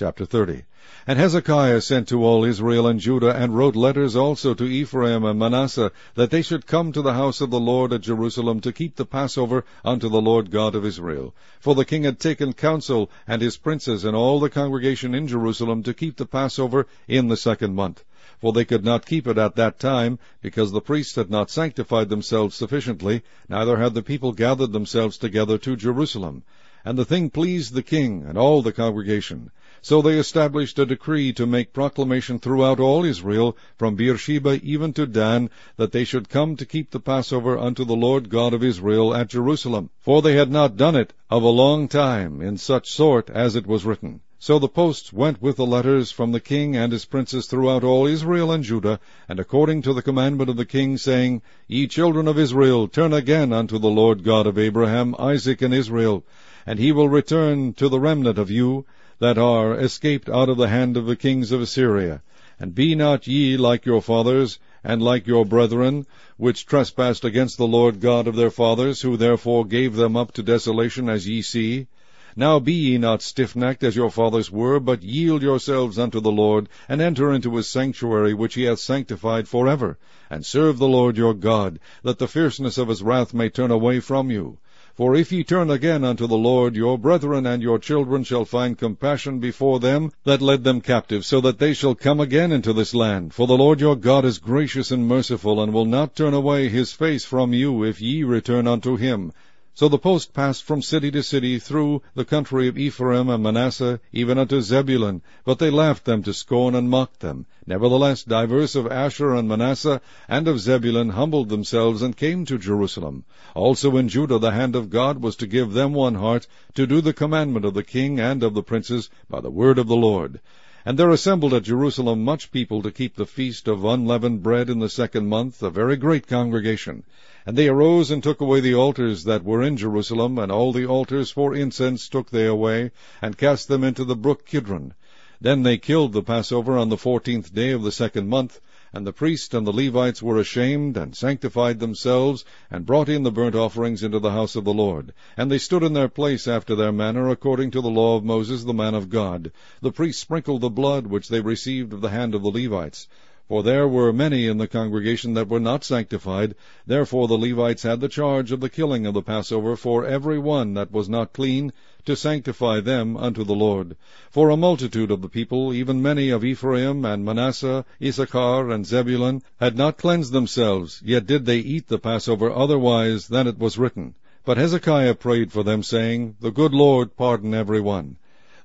Chapter 0.03 0.25
30 0.25 0.63
And 1.07 1.19
Hezekiah 1.19 1.83
sent 1.83 2.09
to 2.09 2.25
all 2.25 2.43
Israel 2.43 2.87
and 2.87 2.99
Judah, 2.99 3.37
and 3.37 3.55
wrote 3.55 3.77
letters 3.77 4.17
also 4.17 4.55
to 4.55 4.65
Ephraim 4.65 5.25
and 5.25 5.39
Manasseh, 5.39 5.93
that 6.15 6.31
they 6.31 6.41
should 6.41 6.67
come 6.67 6.91
to 6.93 7.03
the 7.03 7.13
house 7.13 7.43
of 7.43 7.51
the 7.51 7.61
Lord 7.61 7.93
at 7.93 8.01
Jerusalem 8.01 8.61
to 8.61 8.73
keep 8.73 8.97
the 8.97 9.05
Passover 9.05 9.63
unto 9.85 10.09
the 10.09 10.23
Lord 10.23 10.51
God 10.51 10.75
of 10.75 10.87
Israel. 10.87 11.35
For 11.61 11.75
the 11.75 11.85
king 11.85 12.05
had 12.05 12.19
taken 12.19 12.55
counsel, 12.55 13.11
and 13.29 13.43
his 13.43 13.59
princes, 13.59 14.07
and 14.07 14.17
all 14.17 14.41
the 14.41 14.49
congregation 14.49 15.15
in 15.15 15.29
Jerusalem, 15.29 15.83
to 15.83 15.93
keep 15.93 16.17
the 16.17 16.25
Passover 16.25 16.87
in 17.07 17.29
the 17.29 17.37
second 17.37 17.75
month. 17.75 18.03
For 18.41 18.55
they 18.55 18.65
could 18.65 18.87
not 18.87 19.05
keep 19.05 19.27
it 19.27 19.37
at 19.37 19.57
that 19.57 19.79
time, 19.79 20.19
because 20.41 20.73
the 20.73 20.81
priests 20.81 21.17
had 21.17 21.31
not 21.31 21.51
sanctified 21.51 22.09
themselves 22.09 22.57
sufficiently, 22.57 23.21
neither 23.51 23.77
had 23.77 23.93
the 23.93 24.03
people 24.03 24.33
gathered 24.33 24.73
themselves 24.73 25.19
together 25.19 25.59
to 25.59 25.77
Jerusalem. 25.77 26.43
And 26.87 26.97
the 26.97 27.05
thing 27.05 27.29
pleased 27.29 27.75
the 27.75 27.83
king 27.83 28.25
and 28.27 28.39
all 28.39 28.63
the 28.63 28.73
congregation. 28.73 29.51
So 29.83 30.03
they 30.03 30.19
established 30.19 30.79
a 30.79 30.85
decree 30.85 31.33
to 31.33 31.47
make 31.47 31.73
proclamation 31.73 32.39
throughout 32.39 32.81
all 32.81 33.05
Israel, 33.05 33.57
from 33.79 33.97
Beersheba 33.97 34.61
even 34.63 34.93
to 34.93 35.07
Dan, 35.07 35.49
that 35.77 35.93
they 35.93 36.05
should 36.05 36.29
come 36.29 36.57
to 36.57 36.67
keep 36.67 36.91
the 36.91 37.01
Passover 37.01 37.59
unto 37.59 37.87
the 37.87 37.97
Lord 37.97 38.29
God 38.29 38.53
of 38.53 38.63
Israel 38.63 39.15
at 39.15 39.29
Jerusalem. 39.29 39.89
For 40.01 40.21
they 40.21 40.35
had 40.35 40.51
not 40.51 40.77
done 40.77 40.97
it 40.97 41.15
of 41.31 41.43
a 41.43 41.49
long 41.49 41.89
time 41.89 42.43
in 42.43 42.59
such 42.59 42.91
sort 42.91 43.31
as 43.31 43.57
it 43.57 43.67
was 43.67 43.87
written. 43.87 44.21
So 44.43 44.59
the 44.59 44.69
posts 44.69 45.13
went 45.13 45.43
with 45.43 45.57
the 45.57 45.67
letters 45.67 46.11
from 46.11 46.33
the 46.33 46.41
king 46.41 46.75
and 46.75 46.93
his 46.93 47.05
princes 47.05 47.47
throughout 47.47 47.85
all 47.85 48.07
Israel 48.07 48.51
and 48.53 48.65
Judah, 48.65 49.01
and 49.29 49.39
according 49.39 49.83
to 49.83 49.93
the 49.93 50.01
commandment 50.03 50.49
of 50.49 50.57
the 50.57 50.65
king, 50.65 50.97
saying, 50.97 51.43
Ye 51.69 51.87
children 51.87 52.27
of 52.27 52.39
Israel, 52.39 52.89
turn 52.89 53.13
again 53.13 53.53
unto 53.53 53.79
the 53.79 53.91
Lord 53.91 54.25
God 54.25 54.47
of 54.47 54.59
Abraham, 54.59 55.15
Isaac, 55.19 55.61
and 55.63 55.75
Israel, 55.75 56.25
and 56.67 56.79
he 56.79 56.91
will 56.91 57.09
return 57.09 57.73
to 57.75 57.89
the 57.89 58.01
remnant 58.01 58.39
of 58.39 58.51
you, 58.51 58.87
that 59.21 59.39
are 59.39 59.75
escaped 59.75 60.29
out 60.29 60.49
of 60.49 60.57
the 60.57 60.69
hand 60.69 60.97
of 60.97 61.07
the 61.07 61.15
kings 61.15 61.53
of 61.53 61.61
Assyria. 61.61 62.23
And 62.59 62.75
be 62.75 62.95
not 62.95 63.27
ye 63.27 63.57
like 63.57 63.87
your 63.87 64.03
fathers, 64.03 64.59
and 64.83 65.03
like 65.03 65.27
your 65.27 65.45
brethren, 65.45 66.07
which 66.39 66.67
trespassed 66.67 67.25
against 67.25 67.59
the 67.59 67.67
Lord 67.67 68.01
God 68.01 68.27
of 68.27 68.35
their 68.35 68.51
fathers, 68.51 69.03
who 69.03 69.17
therefore 69.19 69.67
gave 69.67 69.95
them 69.95 70.17
up 70.17 70.33
to 70.33 70.43
desolation, 70.43 71.09
as 71.09 71.29
ye 71.29 71.43
see. 71.43 71.87
Now 72.35 72.59
be 72.61 72.73
ye 72.73 72.97
not 72.97 73.21
stiffnecked 73.21 73.83
as 73.83 73.97
your 73.97 74.11
fathers 74.11 74.51
were, 74.51 74.81
but 74.81 75.03
yield 75.03 75.43
yourselves 75.43 75.99
unto 75.99 76.21
the 76.21 76.33
Lord, 76.33 76.69
and 76.89 77.03
enter 77.03 77.33
into 77.33 77.57
his 77.57 77.69
sanctuary, 77.69 78.33
which 78.33 78.55
he 78.55 78.63
hath 78.63 78.79
sanctified 78.79 79.49
for 79.49 79.69
ever, 79.69 79.99
and 80.31 80.47
serve 80.47 80.79
the 80.79 80.89
Lord 80.89 81.19
your 81.19 81.35
God, 81.35 81.79
that 82.03 82.19
the 82.19 82.29
fierceness 82.29 82.79
of 82.79 82.89
his 82.89 83.03
wrath 83.03 83.35
may 83.35 83.51
turn 83.51 83.71
away 83.71 84.01
from 84.01 84.31
you. 84.31 84.59
For 84.97 85.15
if 85.15 85.31
ye 85.31 85.45
turn 85.45 85.71
again 85.71 86.03
unto 86.03 86.27
the 86.27 86.37
Lord, 86.37 86.75
your 86.75 86.99
brethren 86.99 87.47
and 87.47 87.63
your 87.63 87.79
children 87.79 88.25
shall 88.25 88.45
find 88.45 88.77
compassion 88.77 89.39
before 89.39 89.79
them 89.79 90.11
that 90.25 90.43
led 90.43 90.65
them 90.65 90.81
captive, 90.81 91.25
so 91.25 91.41
that 91.43 91.61
they 91.61 91.75
shall 91.75 91.95
come 91.95 92.19
again 92.19 92.51
into 92.51 92.73
this 92.73 92.93
land. 92.93 93.33
For 93.33 93.47
the 93.47 93.57
Lord 93.57 93.81
your 93.81 93.95
God 93.95 94.25
is 94.25 94.39
gracious 94.39 94.91
and 94.91 95.07
merciful, 95.07 95.63
and 95.63 95.73
will 95.73 95.85
not 95.85 96.17
turn 96.17 96.35
away 96.35 96.69
his 96.69 96.93
face 96.93 97.25
from 97.25 97.53
you, 97.53 97.85
if 97.85 98.01
ye 98.01 98.25
return 98.25 98.67
unto 98.67 98.97
him. 98.97 99.33
So 99.81 99.89
the 99.89 99.97
post 99.97 100.35
passed 100.35 100.65
from 100.65 100.83
city 100.83 101.11
to 101.13 101.23
city 101.23 101.59
through 101.59 102.03
the 102.15 102.27
country 102.27 102.69
of 102.69 102.77
Ephraim 102.77 103.31
and 103.31 103.43
Manasseh, 103.43 103.99
even 104.13 104.37
unto 104.37 104.61
Zebulun. 104.61 105.23
But 105.43 105.59
they 105.59 105.71
laughed 105.71 106.05
them 106.05 106.23
to 106.25 106.35
scorn 106.35 106.75
and 106.75 106.91
mocked 106.91 107.21
them. 107.21 107.47
Nevertheless, 107.67 108.23
divers 108.23 108.77
of 108.77 108.87
Asher 108.93 109.35
and 109.35 109.49
Manasseh 109.49 110.03
and 110.29 110.47
of 110.49 110.61
Zebulun 110.61 111.09
humbled 111.09 111.49
themselves 111.49 112.03
and 112.03 112.15
came 112.15 112.45
to 112.45 112.59
Jerusalem. 112.59 113.25
Also 113.55 113.97
in 113.97 114.11
Judah 114.11 114.39
the 114.39 114.51
hand 114.51 114.77
of 114.77 114.91
God 114.91 115.23
was 115.23 115.35
to 115.37 115.47
give 115.47 115.73
them 115.73 115.95
one 115.95 116.17
heart, 116.17 116.47
to 116.75 116.87
do 116.87 117.01
the 117.01 117.15
commandment 117.15 117.65
of 117.65 117.73
the 117.73 117.83
king 117.83 118.21
and 118.21 118.43
of 118.43 118.53
the 118.53 118.63
princes, 118.63 119.09
by 119.31 119.41
the 119.41 119.51
word 119.51 119.79
of 119.79 119.89
the 119.89 119.97
Lord. 119.97 120.41
And 120.83 120.99
there 120.99 121.11
assembled 121.11 121.53
at 121.53 121.65
Jerusalem 121.65 122.25
much 122.25 122.51
people 122.51 122.81
to 122.81 122.91
keep 122.91 123.15
the 123.17 123.27
feast 123.27 123.69
of 123.69 123.85
unleavened 123.85 124.43
bread 124.43 124.71
in 124.71 124.79
the 124.79 124.89
second 124.89 125.27
month, 125.29 125.63
a 125.63 125.69
very 125.69 125.95
great 125.95 126.27
congregation. 126.27 127.03
And 127.45 127.55
they 127.55 127.69
arose 127.69 128.11
and 128.11 128.23
took 128.23 128.41
away 128.41 128.61
the 128.61 128.75
altars 128.75 129.25
that 129.25 129.45
were 129.45 129.63
in 129.63 129.77
Jerusalem, 129.77 130.39
and 130.39 130.51
all 130.51 130.73
the 130.73 130.87
altars 130.87 131.31
for 131.31 131.55
incense 131.55 132.09
took 132.09 132.31
they 132.31 132.47
away, 132.47 132.93
and 133.21 133.37
cast 133.37 133.69
them 133.69 133.85
into 133.85 134.07
the 134.07 134.17
brook 134.17 134.47
Kidron. 134.47 134.95
Then 135.39 135.65
they 135.65 135.77
killed 135.77 136.15
the 136.15 136.23
Passover 136.23 136.79
on 136.79 136.89
the 136.89 136.97
fourteenth 136.97 137.55
day 137.55 137.73
of 137.73 137.83
the 137.83 137.93
second 137.93 138.29
month, 138.29 138.59
and 138.93 139.07
the 139.07 139.13
priests 139.13 139.55
and 139.55 139.65
the 139.65 139.73
Levites 139.73 140.21
were 140.21 140.37
ashamed, 140.39 140.97
and 140.97 141.15
sanctified 141.15 141.79
themselves, 141.79 142.45
and 142.71 142.85
brought 142.85 143.09
in 143.09 143.23
the 143.23 143.31
burnt 143.31 143.55
offerings 143.55 144.03
into 144.03 144.19
the 144.19 144.33
house 144.33 144.57
of 144.57 144.65
the 144.65 144.75
Lord. 144.75 145.13
And 145.37 145.49
they 145.49 145.59
stood 145.59 145.85
in 145.85 145.93
their 145.93 146.09
place 146.09 146.49
after 146.49 146.75
their 146.75 146.91
manner, 146.91 147.29
according 147.29 147.71
to 147.71 147.81
the 147.81 147.89
law 147.89 148.17
of 148.17 148.25
Moses 148.25 148.65
the 148.65 148.75
man 148.75 148.95
of 148.95 149.09
God. 149.09 149.53
The 149.81 149.93
priests 149.93 150.21
sprinkled 150.21 150.63
the 150.63 150.71
blood 150.71 151.07
which 151.07 151.29
they 151.29 151.41
received 151.41 151.93
of 151.93 152.01
the 152.01 152.11
hand 152.11 152.35
of 152.35 152.43
the 152.43 152.51
Levites. 152.51 153.07
For 153.51 153.65
there 153.65 153.89
were 153.89 154.13
many 154.13 154.47
in 154.47 154.59
the 154.59 154.69
congregation 154.69 155.35
that 155.35 155.49
were 155.49 155.59
not 155.59 155.83
sanctified. 155.83 156.55
Therefore 156.87 157.27
the 157.27 157.37
Levites 157.37 157.83
had 157.83 158.01
the 158.01 158.07
charge 158.09 158.53
of 158.53 158.61
the 158.61 158.69
killing 158.71 159.07
of 159.07 159.15
the 159.15 159.23
Passover 159.23 159.75
for 159.75 160.07
every 160.07 160.39
one 160.39 160.75
that 160.75 160.93
was 160.93 161.09
not 161.09 161.33
clean, 161.33 161.73
to 162.05 162.15
sanctify 162.15 162.79
them 162.79 163.17
unto 163.17 163.43
the 163.43 163.57
Lord. 163.57 163.97
For 164.31 164.51
a 164.51 164.57
multitude 164.57 165.11
of 165.11 165.21
the 165.21 165.29
people, 165.29 165.75
even 165.75 166.01
many 166.01 166.31
of 166.31 166.45
Ephraim 166.45 167.05
and 167.05 167.25
Manasseh, 167.25 167.85
Issachar 168.01 168.71
and 168.71 168.87
Zebulun, 168.87 169.43
had 169.59 169.77
not 169.77 169.99
cleansed 169.99 170.33
themselves, 170.33 171.03
yet 171.05 171.27
did 171.27 171.45
they 171.45 171.59
eat 171.59 171.89
the 171.89 171.99
Passover 171.99 172.53
otherwise 172.53 173.27
than 173.27 173.49
it 173.49 173.59
was 173.59 173.79
written. 173.79 174.15
But 174.45 174.59
Hezekiah 174.59 175.17
prayed 175.17 175.51
for 175.51 175.65
them, 175.65 175.83
saying, 175.83 176.37
The 176.39 176.53
good 176.53 176.73
Lord 176.73 177.17
pardon 177.17 177.53
every 177.53 177.81
one 177.81 178.15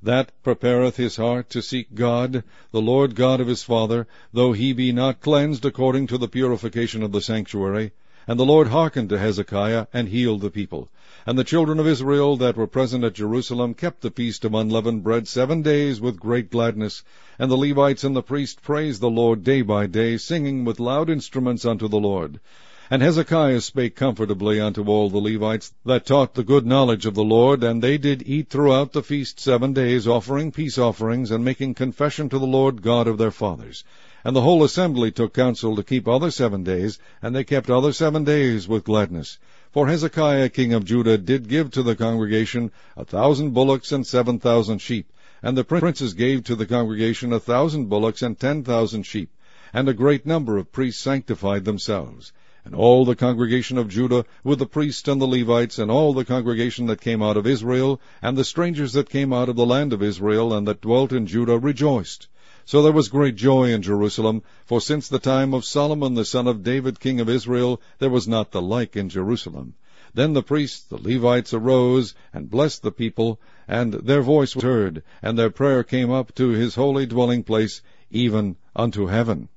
that 0.03 0.31
prepareth 0.43 0.97
his 0.97 1.15
heart 1.15 1.49
to 1.49 1.61
seek 1.61 1.93
God, 1.93 2.43
the 2.71 2.81
Lord 2.81 3.15
God 3.15 3.39
of 3.39 3.47
his 3.47 3.63
father, 3.63 4.07
though 4.33 4.51
he 4.51 4.73
be 4.73 4.91
not 4.91 5.21
cleansed 5.21 5.65
according 5.65 6.07
to 6.07 6.17
the 6.17 6.27
purification 6.27 7.01
of 7.03 7.11
the 7.11 7.21
sanctuary. 7.21 7.91
And 8.27 8.39
the 8.39 8.45
Lord 8.45 8.69
hearkened 8.69 9.09
to 9.09 9.19
Hezekiah, 9.19 9.85
and 9.93 10.09
healed 10.09 10.41
the 10.41 10.49
people. 10.49 10.89
And 11.27 11.37
the 11.37 11.43
children 11.43 11.79
of 11.79 11.87
Israel 11.87 12.37
that 12.37 12.57
were 12.57 12.67
present 12.67 13.03
at 13.03 13.13
Jerusalem 13.13 13.73
kept 13.73 14.01
the 14.01 14.11
feast 14.11 14.45
of 14.45 14.53
unleavened 14.53 15.03
bread 15.03 15.27
seven 15.27 15.61
days 15.61 16.01
with 16.01 16.19
great 16.19 16.49
gladness. 16.49 17.03
And 17.37 17.51
the 17.51 17.55
Levites 17.55 18.03
and 18.03 18.15
the 18.15 18.23
priests 18.23 18.59
praised 18.61 18.99
the 19.01 19.09
Lord 19.09 19.43
day 19.43 19.61
by 19.61 19.87
day, 19.87 20.17
singing 20.17 20.65
with 20.65 20.79
loud 20.79 21.09
instruments 21.09 21.65
unto 21.65 21.87
the 21.87 21.99
Lord. 21.99 22.39
And 22.87 23.01
Hezekiah 23.01 23.61
spake 23.61 23.95
comfortably 23.95 24.61
unto 24.61 24.85
all 24.85 25.09
the 25.09 25.17
Levites 25.17 25.73
that 25.85 26.05
taught 26.05 26.35
the 26.35 26.43
good 26.43 26.67
knowledge 26.67 27.07
of 27.07 27.15
the 27.15 27.23
Lord, 27.23 27.63
and 27.63 27.81
they 27.81 27.97
did 27.97 28.21
eat 28.27 28.51
throughout 28.51 28.93
the 28.93 29.01
feast 29.01 29.39
seven 29.39 29.73
days, 29.73 30.07
offering 30.07 30.51
peace 30.51 30.77
offerings, 30.77 31.31
and 31.31 31.43
making 31.43 31.73
confession 31.73 32.29
to 32.29 32.37
the 32.37 32.45
Lord 32.45 32.83
God 32.83 33.07
of 33.07 33.17
their 33.17 33.31
fathers. 33.31 33.83
And 34.23 34.35
the 34.35 34.41
whole 34.41 34.63
assembly 34.63 35.11
took 35.11 35.33
counsel 35.33 35.75
to 35.75 35.81
keep 35.83 36.07
other 36.07 36.29
seven 36.29 36.63
days, 36.63 36.99
and 37.23 37.35
they 37.35 37.43
kept 37.43 37.71
other 37.71 37.91
seven 37.91 38.23
days 38.23 38.67
with 38.67 38.83
gladness. 38.83 39.39
For 39.71 39.87
Hezekiah 39.87 40.49
king 40.49 40.71
of 40.71 40.85
Judah 40.85 41.17
did 41.17 41.47
give 41.47 41.71
to 41.71 41.81
the 41.81 41.95
congregation 41.95 42.71
a 42.95 43.03
thousand 43.03 43.55
bullocks 43.55 43.91
and 43.91 44.05
seven 44.05 44.37
thousand 44.37 44.77
sheep, 44.77 45.11
and 45.41 45.57
the 45.57 45.63
princes 45.63 46.13
gave 46.13 46.43
to 46.43 46.55
the 46.55 46.67
congregation 46.67 47.33
a 47.33 47.39
thousand 47.39 47.89
bullocks 47.89 48.21
and 48.21 48.39
ten 48.39 48.63
thousand 48.63 49.07
sheep, 49.07 49.31
and 49.73 49.89
a 49.89 49.93
great 49.93 50.27
number 50.27 50.59
of 50.59 50.71
priests 50.71 51.01
sanctified 51.01 51.65
themselves. 51.65 52.31
And 52.65 52.73
all 52.73 53.05
the 53.05 53.15
congregation 53.15 53.77
of 53.77 53.89
Judah, 53.89 54.25
with 54.43 54.59
the 54.59 54.65
priests 54.65 55.07
and 55.07 55.21
the 55.21 55.27
Levites, 55.27 55.77
and 55.77 55.91
all 55.91 56.13
the 56.13 56.25
congregation 56.25 56.87
that 56.87 56.99
came 56.99 57.21
out 57.21 57.37
of 57.37 57.45
Israel, 57.45 58.01
and 58.23 58.35
the 58.35 58.43
strangers 58.43 58.93
that 58.93 59.09
came 59.09 59.31
out 59.31 59.49
of 59.49 59.55
the 59.55 59.65
land 59.67 59.93
of 59.93 60.01
Israel, 60.01 60.51
and 60.51 60.67
that 60.67 60.81
dwelt 60.81 61.13
in 61.13 61.27
Judah, 61.27 61.59
rejoiced. 61.59 62.27
So 62.65 62.81
there 62.81 62.91
was 62.91 63.09
great 63.09 63.35
joy 63.35 63.71
in 63.71 63.83
Jerusalem, 63.83 64.41
for 64.65 64.81
since 64.81 65.07
the 65.07 65.19
time 65.19 65.53
of 65.53 65.63
Solomon 65.63 66.15
the 66.15 66.25
son 66.25 66.47
of 66.47 66.63
David 66.63 66.99
king 66.99 67.19
of 67.19 67.29
Israel, 67.29 67.79
there 67.99 68.09
was 68.09 68.27
not 68.27 68.51
the 68.51 68.63
like 68.63 68.95
in 68.95 69.09
Jerusalem. 69.09 69.75
Then 70.15 70.33
the 70.33 70.41
priests, 70.41 70.81
the 70.81 70.97
Levites, 70.97 71.53
arose 71.53 72.15
and 72.33 72.49
blessed 72.49 72.81
the 72.81 72.91
people, 72.91 73.39
and 73.67 73.93
their 73.93 74.23
voice 74.23 74.55
was 74.55 74.63
heard, 74.63 75.03
and 75.21 75.37
their 75.37 75.51
prayer 75.51 75.83
came 75.83 76.09
up 76.09 76.33
to 76.35 76.49
his 76.49 76.73
holy 76.73 77.05
dwelling 77.05 77.43
place, 77.43 77.83
even 78.09 78.55
unto 78.75 79.05
heaven. 79.05 79.49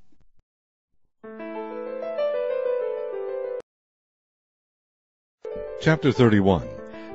Chapter 5.81 6.11
31 6.11 6.67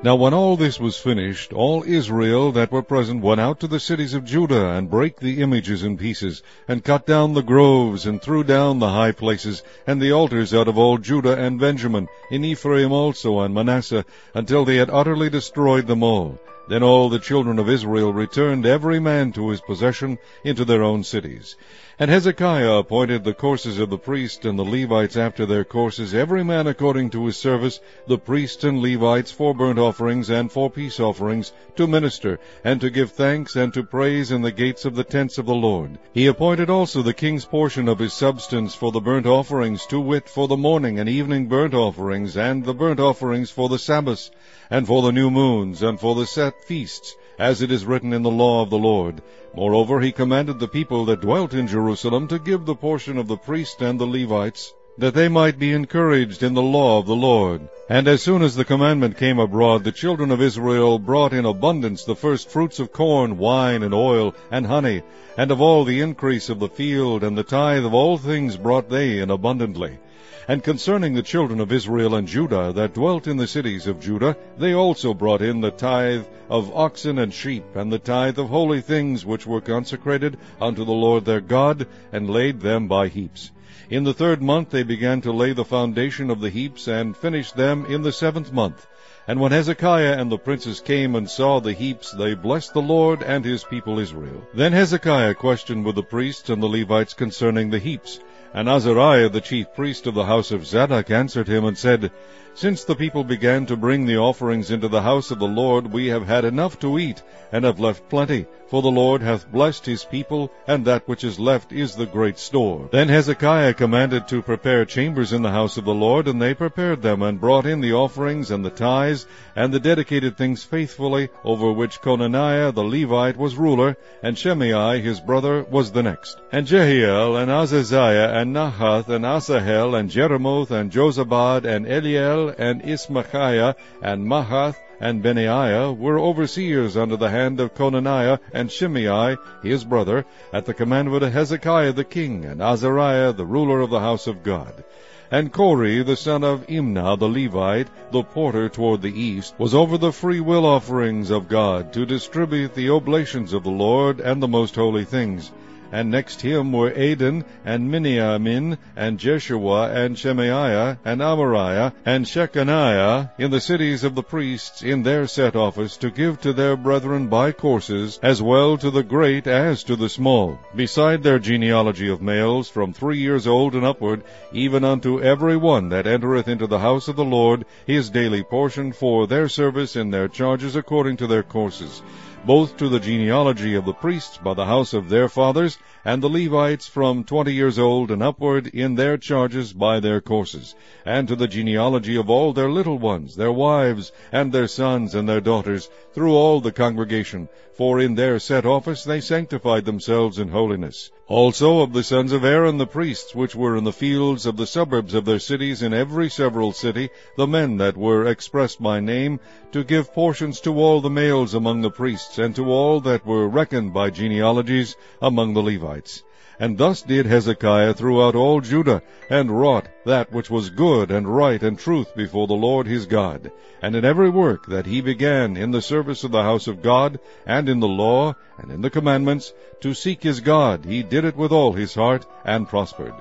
Now 0.02 0.16
when 0.16 0.33
all 0.33 0.56
this 0.56 0.80
was 0.80 0.97
finished, 0.97 1.52
all 1.52 1.85
Israel 1.87 2.50
that 2.52 2.73
were 2.73 2.83
present 2.83 3.21
went 3.21 3.38
out 3.38 3.61
to 3.61 3.66
the 3.66 3.78
cities 3.78 4.14
of 4.14 4.25
Judah, 4.25 4.71
and 4.71 4.88
brake 4.88 5.21
the 5.21 5.42
images 5.42 5.83
in 5.83 5.99
pieces, 5.99 6.42
and 6.66 6.83
cut 6.83 7.04
down 7.04 7.35
the 7.35 7.42
groves, 7.42 8.06
and 8.06 8.23
threw 8.23 8.42
down 8.42 8.78
the 8.78 8.88
high 8.88 9.12
places, 9.12 9.62
and 9.87 10.00
the 10.00 10.12
altars 10.12 10.54
out 10.54 10.66
of 10.66 10.78
all 10.78 10.97
Judah 10.97 11.37
and 11.38 11.61
Benjamin, 11.61 12.09
in 12.30 12.42
Ephraim 12.42 12.90
also 12.90 13.40
and 13.40 13.52
Manasseh, 13.52 14.06
until 14.33 14.64
they 14.64 14.76
had 14.76 14.88
utterly 14.88 15.28
destroyed 15.28 15.87
them 15.87 16.02
all. 16.02 16.38
Then 16.66 16.83
all 16.83 17.11
the 17.11 17.18
children 17.18 17.59
of 17.59 17.68
Israel 17.68 18.12
returned 18.12 18.64
every 18.64 18.99
man 18.99 19.33
to 19.33 19.50
his 19.50 19.61
possession 19.61 20.18
into 20.44 20.64
their 20.64 20.83
own 20.83 21.04
cities. 21.04 21.56
And 21.99 22.11
Hezekiah 22.11 22.73
appointed 22.73 23.23
the 23.23 23.35
courses 23.35 23.78
of 23.78 23.88
the 23.88 23.99
priests 23.99 24.44
and 24.44 24.59
the 24.59 24.64
Levites 24.64 25.16
after 25.16 25.47
their 25.47 25.62
courses, 25.62 26.12
every 26.12 26.42
man 26.42 26.66
according 26.66 27.11
to 27.11 27.26
his 27.26 27.37
service, 27.37 27.78
the 28.09 28.18
priests 28.18 28.64
and 28.64 28.83
Levites 28.83 29.30
for 29.30 29.54
burnt 29.54 29.78
offerings 29.78 30.28
and 30.28 30.50
for 30.50 30.68
peace 30.71 30.99
offerings, 30.99 31.52
to 31.76 31.87
minister, 31.87 32.40
and 32.64 32.80
to 32.80 32.90
give 32.90 33.12
thanks 33.12 33.54
and 33.54 33.73
to 33.75 33.85
praise 33.85 34.33
in 34.33 34.42
the 34.42 34.50
gates 34.50 34.85
of 34.85 34.97
the 34.97 35.04
tents 35.04 35.38
of 35.38 35.47
the 35.47 35.54
Lord. 35.54 35.99
He 36.12 36.26
appointed 36.26 36.68
also 36.68 37.02
the 37.02 37.14
king's 37.14 37.44
portion 37.44 37.88
of 37.88 38.00
his 38.00 38.12
substance 38.12 38.75
for 38.75 38.90
the 38.90 39.00
burnt 39.00 39.26
offerings, 39.26 39.87
to 39.87 40.00
wit, 40.00 40.28
for 40.28 40.49
the 40.49 40.56
morning 40.56 40.99
and 40.99 41.09
evening 41.09 41.47
burnt 41.47 41.75
offerings, 41.75 42.37
and 42.37 42.64
the 42.64 42.75
burnt 42.75 42.99
offerings 42.99 43.50
for 43.50 43.68
the 43.68 43.78
Sabbaths, 43.78 44.33
and 44.71 44.87
for 44.87 45.02
the 45.02 45.12
new 45.12 45.30
moons, 45.30 45.83
and 45.83 46.00
for 46.00 46.16
the 46.16 46.26
set 46.26 46.54
feasts, 46.63 47.17
as 47.39 47.63
it 47.63 47.71
is 47.71 47.85
written 47.85 48.13
in 48.13 48.23
the 48.23 48.31
law 48.31 48.63
of 48.63 48.71
the 48.71 48.79
Lord. 48.79 49.23
Moreover, 49.55 50.01
he 50.01 50.13
commanded 50.13 50.59
the 50.59 50.69
people 50.69 51.05
that 51.07 51.21
dwelt 51.21 51.55
in 51.55 51.67
Jerusalem 51.67 52.29
to 52.29 52.39
give 52.39 52.65
the 52.65 52.75
portion 52.75 53.19
of 53.19 53.29
the 53.29 53.37
priests 53.37 53.81
and 53.81 53.99
the 53.99 54.07
Levites, 54.07 54.75
that 54.97 55.15
they 55.15 55.29
might 55.29 55.59
be 55.59 55.73
encouraged 55.73 56.43
in 56.43 56.55
the 56.55 56.63
law 56.63 56.99
of 56.99 57.07
the 57.07 57.17
Lord. 57.17 57.69
And 57.89 58.07
as 58.07 58.23
soon 58.23 58.43
as 58.43 58.55
the 58.55 58.65
commandment 58.65 59.19
came 59.19 59.39
abroad, 59.39 59.83
the 59.83 59.93
children 59.93 60.31
of 60.31 60.41
Israel 60.41 60.99
brought 60.99 61.33
in 61.33 61.45
abundance 61.45 62.05
the 62.05 62.15
first 62.15 62.49
fruits 62.49 62.79
of 62.79 62.93
corn, 62.93 63.37
wine, 63.37 63.83
and 63.83 63.93
oil, 63.93 64.35
and 64.51 64.67
honey, 64.67 65.03
and 65.37 65.51
of 65.51 65.61
all 65.61 65.85
the 65.85 66.01
increase 66.01 66.49
of 66.49 66.61
the 66.61 66.69
field, 66.69 67.25
and 67.25 67.37
the 67.37 67.43
tithe 67.43 67.85
of 67.85 67.93
all 67.93 68.17
things 68.17 68.57
brought 68.57 68.89
they 68.89 69.19
in 69.19 69.31
abundantly. 69.31 69.99
And 70.47 70.63
concerning 70.63 71.15
the 71.15 71.23
children 71.23 71.59
of 71.59 71.73
Israel 71.73 72.15
and 72.15 72.29
Judah 72.29 72.71
that 72.75 72.93
dwelt 72.93 73.27
in 73.27 73.39
the 73.39 73.47
cities 73.47 73.87
of 73.87 73.99
Judah, 73.99 74.37
they 74.59 74.75
also 74.75 75.15
brought 75.15 75.41
in 75.41 75.63
the 75.63 75.71
tithe 75.71 76.27
of 76.51 76.75
oxen 76.77 77.19
and 77.19 77.33
sheep, 77.33 77.65
and 77.75 77.91
the 77.91 77.99
tithe 77.99 78.39
of 78.39 78.51
holy 78.51 78.83
things 78.83 79.25
which 79.25 79.47
were 79.47 79.63
consecrated 79.63 80.37
unto 80.61 80.85
the 80.85 80.93
Lord 80.93 81.25
their 81.25 81.41
God, 81.41 81.87
and 82.13 82.29
laid 82.29 82.61
them 82.61 82.89
by 82.89 83.09
heaps. 83.09 83.53
In 83.89 84.05
the 84.05 84.13
third 84.13 84.43
month 84.43 84.69
they 84.69 84.83
began 84.83 85.23
to 85.23 85.33
lay 85.33 85.55
the 85.55 85.65
foundation 85.65 86.29
of 86.29 86.41
the 86.41 86.51
heaps, 86.51 86.89
and 86.89 87.17
finished 87.17 87.57
them 87.57 87.87
in 87.87 88.03
the 88.03 88.13
seventh 88.13 88.53
month. 88.53 88.87
And 89.27 89.41
when 89.41 89.53
Hezekiah 89.53 90.19
and 90.19 90.31
the 90.31 90.37
princes 90.37 90.81
came 90.81 91.15
and 91.15 91.31
saw 91.31 91.59
the 91.59 91.73
heaps, 91.73 92.13
they 92.13 92.35
blessed 92.35 92.75
the 92.75 92.83
Lord 92.83 93.23
and 93.23 93.43
his 93.43 93.65
people 93.65 93.99
Israel. 93.99 94.47
Then 94.53 94.73
Hezekiah 94.73 95.37
questioned 95.37 95.87
with 95.87 95.95
the 95.95 96.03
priests 96.03 96.51
and 96.51 96.63
the 96.63 96.69
Levites 96.69 97.15
concerning 97.15 97.71
the 97.71 97.79
heaps. 97.79 98.21
And 98.55 98.69
Azariah 98.69 99.29
the 99.31 99.41
chief 99.41 99.67
priest 99.75 100.07
of 100.07 100.15
the 100.15 100.27
house 100.27 100.53
of 100.53 100.65
Zadok 100.65 101.11
answered 101.11 101.49
him 101.49 101.65
and 101.65 101.77
said, 101.77 102.13
Since 102.55 102.85
the 102.85 102.95
people 102.95 103.25
began 103.25 103.67
to 103.67 103.77
bring 103.77 104.07
the 104.07 104.19
offerings 104.19 104.71
into 104.71 104.87
the 104.87 105.03
house 105.03 105.33
of 105.33 105.41
the 105.41 105.49
Lord, 105.49 105.93
we 105.93 106.07
have 106.07 106.29
had 106.29 106.45
enough 106.45 106.79
to 106.79 106.97
eat, 106.97 107.21
and 107.51 107.65
have 107.65 107.81
left 107.81 108.09
plenty. 108.09 108.47
For 108.69 108.81
the 108.81 108.91
Lord 108.91 109.23
hath 109.23 109.51
blessed 109.53 109.87
his 109.87 110.05
people, 110.05 110.51
and 110.67 110.85
that 110.85 111.07
which 111.07 111.23
is 111.25 111.39
left 111.39 111.73
is 111.73 111.95
the 111.95 112.07
great 112.07 112.39
store. 112.39 112.89
Then 112.91 113.09
Hezekiah 113.09 113.75
commanded 113.75 114.27
to 114.29 114.43
prepare 114.43 114.85
chambers 114.85 115.33
in 115.33 115.43
the 115.43 115.51
house 115.51 115.77
of 115.77 115.85
the 115.85 115.95
Lord, 115.95 116.29
and 116.29 116.41
they 116.41 116.55
prepared 116.55 117.03
them, 117.03 117.23
and 117.23 117.41
brought 117.41 117.67
in 117.67 117.81
the 117.81 117.93
offerings 117.93 118.51
and 118.51 118.65
the 118.65 118.71
tithes, 118.71 119.27
and 119.55 119.73
the 119.73 119.81
dedicated 119.81 120.37
things 120.37 120.65
faithfully, 120.65 121.29
over 121.45 121.73
which 121.73 122.01
Cononiah 122.01 122.73
the 122.73 122.85
Levite 122.85 123.37
was 123.37 123.57
ruler, 123.57 123.97
and 124.23 124.39
Shemaiah 124.39 125.01
his 125.01 125.21
brother 125.21 125.65
was 125.65 125.93
the 125.93 126.03
next. 126.03 126.41
And 126.51 126.67
Jehiel, 126.67 127.37
and 127.37 127.51
Azaziah, 127.51 128.33
and 128.35 128.44
Nahath, 128.53 129.09
and 129.09 129.25
Asahel, 129.25 129.95
and 129.95 130.11
Jerimoth, 130.11 130.71
and 130.71 130.91
Jozabad, 130.91 131.65
and 131.65 131.87
Eliel, 131.87 132.55
and 132.59 132.83
Ismachiah, 132.83 133.75
and 134.03 134.27
Mahath, 134.27 134.77
and 135.01 135.23
Benaiah 135.23 135.93
were 135.93 136.19
overseers 136.19 136.97
under 136.97 137.17
the 137.17 137.31
hand 137.31 137.59
of 137.61 137.75
Cononiah 137.75 138.39
and 138.53 138.71
Shimei 138.71 139.37
his 139.63 139.85
brother, 139.85 140.25
at 140.53 140.67
the 140.67 140.75
commandment 140.75 141.23
of 141.23 141.33
Hezekiah 141.33 141.93
the 141.93 142.05
king, 142.05 142.45
and 142.45 142.61
Azariah 142.61 143.33
the 143.33 143.47
ruler 143.47 143.81
of 143.81 143.91
the 143.91 144.01
house 144.01 144.27
of 144.27 144.43
God. 144.43 144.85
And 145.31 145.51
Kore 145.51 146.03
the 146.05 146.15
son 146.15 146.45
of 146.45 146.67
Imnah 146.67 147.19
the 147.19 147.29
Levite, 147.29 147.89
the 148.13 148.23
porter 148.23 148.69
toward 148.69 149.01
the 149.01 149.19
east, 149.19 149.55
was 149.59 149.75
over 149.75 149.97
the 149.97 150.13
free 150.13 150.41
will 150.41 150.67
offerings 150.67 151.31
of 151.31 151.49
God, 151.49 151.93
to 151.95 152.05
distribute 152.05 152.75
the 152.75 152.91
oblations 152.91 153.53
of 153.53 153.65
the 153.65 153.71
Lord 153.71 154.21
and 154.21 154.43
the 154.43 154.49
most 154.49 154.75
holy 154.75 155.05
things 155.05 155.51
and 155.95 156.11
next 156.11 156.41
him 156.41 156.73
were 156.73 156.91
Adin, 156.91 157.45
and 157.65 157.89
Miniamin, 157.89 158.77
and 158.97 159.17
Jeshua, 159.17 159.93
and 159.93 160.19
Shemaiah, 160.19 160.99
and 161.05 161.21
Amariah, 161.21 161.93
and 162.05 162.27
Shecaniah, 162.27 163.31
in 163.39 163.53
the 163.53 163.61
cities 163.61 164.03
of 164.03 164.17
the 164.17 164.23
priests, 164.25 164.83
in 164.83 165.05
their 165.05 165.29
set 165.29 165.55
office, 165.55 165.97
to 165.99 166.11
give 166.11 166.41
to 166.41 166.53
their 166.53 166.77
brethren 166.77 167.29
by 167.29 167.53
courses, 167.53 168.19
as 168.25 168.43
well 168.43 168.77
to 168.77 168.91
the 168.91 169.05
great 169.05 169.47
as 169.47 169.85
to 169.85 169.95
the 169.95 170.09
small, 170.09 170.59
beside 170.75 171.23
their 171.23 171.39
genealogy 171.39 172.09
of 172.09 172.21
males, 172.21 172.69
from 172.69 172.93
three 172.93 173.19
years 173.19 173.47
old 173.47 173.77
and 173.77 173.85
upward, 173.85 174.25
even 174.53 174.83
unto 174.83 175.23
every 175.23 175.57
one 175.57 175.91
that 175.91 176.09
entereth 176.09 176.49
into 176.49 176.67
the 176.67 176.81
house 176.81 177.07
of 177.07 177.15
the 177.15 177.25
Lord, 177.25 177.67
his 177.87 178.11
daily 178.11 178.43
portion 178.43 178.93
for 178.93 179.29
their 179.29 179.49
service 179.49 179.95
in 179.95 180.11
their 180.11 180.27
charges 180.27 180.75
according 180.75 181.19
to 181.19 181.29
their 181.29 181.45
courses 181.45 182.03
both 182.47 182.77
to 182.77 182.91
the 182.91 183.01
genealogy 183.01 183.75
of 183.75 183.87
the 183.87 183.93
priests 183.95 184.37
by 184.37 184.53
the 184.53 184.67
house 184.67 184.93
of 184.93 185.09
their 185.09 185.31
fathers, 185.31 185.79
and 186.05 186.23
the 186.23 186.29
Levites 186.29 186.87
from 186.87 187.25
twenty 187.25 187.55
years 187.55 187.79
old 187.79 188.11
and 188.11 188.23
upward 188.23 188.67
in 188.67 188.95
their 188.95 189.17
charges 189.17 189.73
by 189.73 189.99
their 189.99 190.21
courses, 190.21 190.75
and 191.07 191.27
to 191.27 191.35
the 191.37 191.49
genealogy 191.49 192.17
of 192.17 192.29
all 192.29 192.53
their 192.53 192.71
little 192.71 192.99
ones, 192.99 193.35
their 193.35 193.53
wives, 193.53 194.13
and 194.31 194.53
their 194.53 194.67
sons 194.69 195.15
and 195.15 195.27
their 195.27 195.41
daughters, 195.41 195.89
through 196.13 196.35
all 196.35 196.61
the 196.61 196.73
congregation, 196.73 197.49
for 197.76 197.99
in 197.99 198.14
their 198.14 198.38
set 198.38 198.64
office 198.64 199.02
they 199.02 199.21
sanctified 199.21 199.85
themselves 199.85 200.38
in 200.38 200.49
holiness. 200.49 201.11
Also 201.26 201.81
of 201.81 201.93
the 201.93 202.02
sons 202.02 202.31
of 202.31 202.45
Aaron 202.45 202.78
the 202.78 202.87
priests, 202.87 203.35
which 203.35 203.57
were 203.57 203.76
in 203.76 203.85
the 203.85 203.93
fields 203.93 204.47
of 204.47 204.57
the 204.57 204.66
suburbs 204.66 205.12
of 205.12 205.25
their 205.25 205.38
cities 205.38 205.83
in 205.83 205.93
every 205.93 206.31
several 206.31 206.73
city, 206.73 207.11
the 207.37 207.47
men 207.47 207.76
that 207.78 207.97
were 207.97 208.26
expressed 208.26 208.83
by 208.83 209.00
name, 209.00 209.40
to 209.73 209.83
give 209.83 210.14
portions 210.14 210.61
to 210.61 210.78
all 210.78 211.00
the 211.00 211.11
males 211.11 211.54
among 211.54 211.81
the 211.81 211.90
priests, 211.90 212.38
and 212.38 212.54
to 212.54 212.71
all 212.71 213.00
that 213.00 213.26
were 213.26 213.49
reckoned 213.49 213.93
by 213.93 214.11
genealogies 214.11 214.97
among 215.21 215.54
the 215.54 215.62
Levites. 215.62 216.23
And 216.61 216.79
thus 216.79 217.03
did 217.03 217.27
Hezekiah 217.27 217.95
throughout 217.95 218.35
all 218.35 218.61
Judah, 218.61 219.03
and 219.29 219.59
wrought 219.59 219.89
that 220.05 220.33
which 220.33 220.51
was 220.51 220.71
good 220.71 221.11
and 221.11 221.37
right 221.37 221.63
and 221.63 221.79
truth 221.79 222.15
before 222.15 222.47
the 222.47 222.55
Lord 222.55 222.87
his 222.87 223.07
God. 223.07 223.51
And 223.83 223.97
in 223.97 224.05
every 224.05 224.31
work 224.31 224.67
that 224.67 224.87
he 224.87 225.01
began 225.01 225.57
in 225.57 225.73
the 225.73 225.83
service 225.83 226.23
of 226.25 226.31
the 226.31 226.43
house 226.43 226.69
of 226.69 226.83
God, 226.83 227.19
and 227.47 227.69
in 227.69 227.81
the 227.81 227.89
law, 227.89 228.37
and 228.59 228.71
in 228.71 228.83
the 228.83 228.91
commandments, 228.91 229.53
to 229.81 229.95
seek 229.95 230.23
his 230.23 230.41
God, 230.41 230.85
he 230.85 231.03
did 231.03 231.25
it 231.25 231.37
with 231.37 231.53
all 231.53 231.73
his 231.73 231.95
heart, 231.95 232.25
and 232.45 232.69
prospered. 232.69 233.15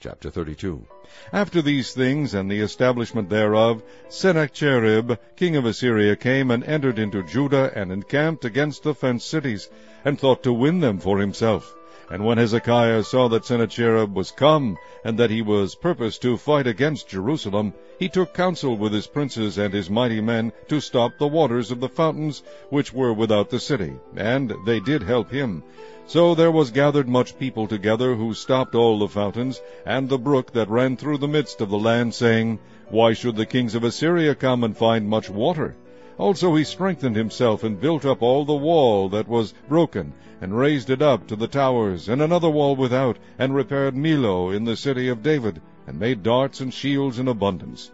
Chapter 0.00 0.30
32 0.30 0.84
After 1.32 1.62
these 1.62 1.92
things, 1.92 2.34
and 2.34 2.50
the 2.50 2.58
establishment 2.58 3.30
thereof, 3.30 3.84
Sennacherib, 4.08 5.12
king 5.36 5.54
of 5.54 5.64
Assyria, 5.64 6.16
came 6.16 6.50
and 6.50 6.64
entered 6.64 6.98
into 6.98 7.22
Judah, 7.22 7.70
and 7.72 7.92
encamped 7.92 8.44
against 8.44 8.82
the 8.82 8.96
fenced 8.96 9.28
cities, 9.28 9.70
and 10.04 10.18
thought 10.18 10.42
to 10.42 10.52
win 10.52 10.80
them 10.80 10.98
for 10.98 11.20
himself. 11.20 11.72
And 12.10 12.24
when 12.24 12.38
Hezekiah 12.38 13.04
saw 13.04 13.28
that 13.28 13.44
Sennacherib 13.44 14.12
was 14.12 14.32
come, 14.32 14.76
and 15.04 15.16
that 15.20 15.30
he 15.30 15.40
was 15.40 15.76
purposed 15.76 16.20
to 16.22 16.36
fight 16.36 16.66
against 16.66 17.08
Jerusalem, 17.08 17.72
he 17.96 18.08
took 18.08 18.34
counsel 18.34 18.76
with 18.76 18.92
his 18.92 19.06
princes 19.06 19.56
and 19.56 19.72
his 19.72 19.88
mighty 19.88 20.20
men 20.20 20.52
to 20.66 20.80
stop 20.80 21.12
the 21.16 21.28
waters 21.28 21.70
of 21.70 21.78
the 21.78 21.88
fountains 21.88 22.42
which 22.70 22.92
were 22.92 23.12
without 23.12 23.50
the 23.50 23.60
city, 23.60 23.92
and 24.16 24.52
they 24.66 24.80
did 24.80 25.04
help 25.04 25.30
him. 25.30 25.62
So 26.08 26.36
there 26.36 26.52
was 26.52 26.70
gathered 26.70 27.08
much 27.08 27.36
people 27.36 27.66
together, 27.66 28.14
who 28.14 28.32
stopped 28.32 28.76
all 28.76 29.00
the 29.00 29.08
fountains, 29.08 29.60
and 29.84 30.08
the 30.08 30.18
brook 30.18 30.52
that 30.52 30.70
ran 30.70 30.96
through 30.96 31.18
the 31.18 31.26
midst 31.26 31.60
of 31.60 31.68
the 31.68 31.78
land, 31.78 32.14
saying, 32.14 32.60
Why 32.90 33.12
should 33.12 33.34
the 33.34 33.44
kings 33.44 33.74
of 33.74 33.82
Assyria 33.82 34.36
come 34.36 34.62
and 34.62 34.76
find 34.76 35.08
much 35.08 35.28
water? 35.28 35.74
Also 36.16 36.54
he 36.54 36.62
strengthened 36.62 37.16
himself 37.16 37.64
and 37.64 37.80
built 37.80 38.06
up 38.06 38.22
all 38.22 38.44
the 38.44 38.54
wall 38.54 39.08
that 39.08 39.26
was 39.26 39.52
broken, 39.68 40.12
and 40.40 40.56
raised 40.56 40.90
it 40.90 41.02
up 41.02 41.26
to 41.26 41.34
the 41.34 41.48
towers, 41.48 42.08
and 42.08 42.22
another 42.22 42.50
wall 42.50 42.76
without, 42.76 43.18
and 43.36 43.56
repaired 43.56 43.96
Millo 43.96 44.54
in 44.54 44.62
the 44.62 44.76
city 44.76 45.08
of 45.08 45.24
David, 45.24 45.60
and 45.88 45.98
made 45.98 46.22
darts 46.22 46.60
and 46.60 46.72
shields 46.72 47.18
in 47.18 47.26
abundance. 47.26 47.90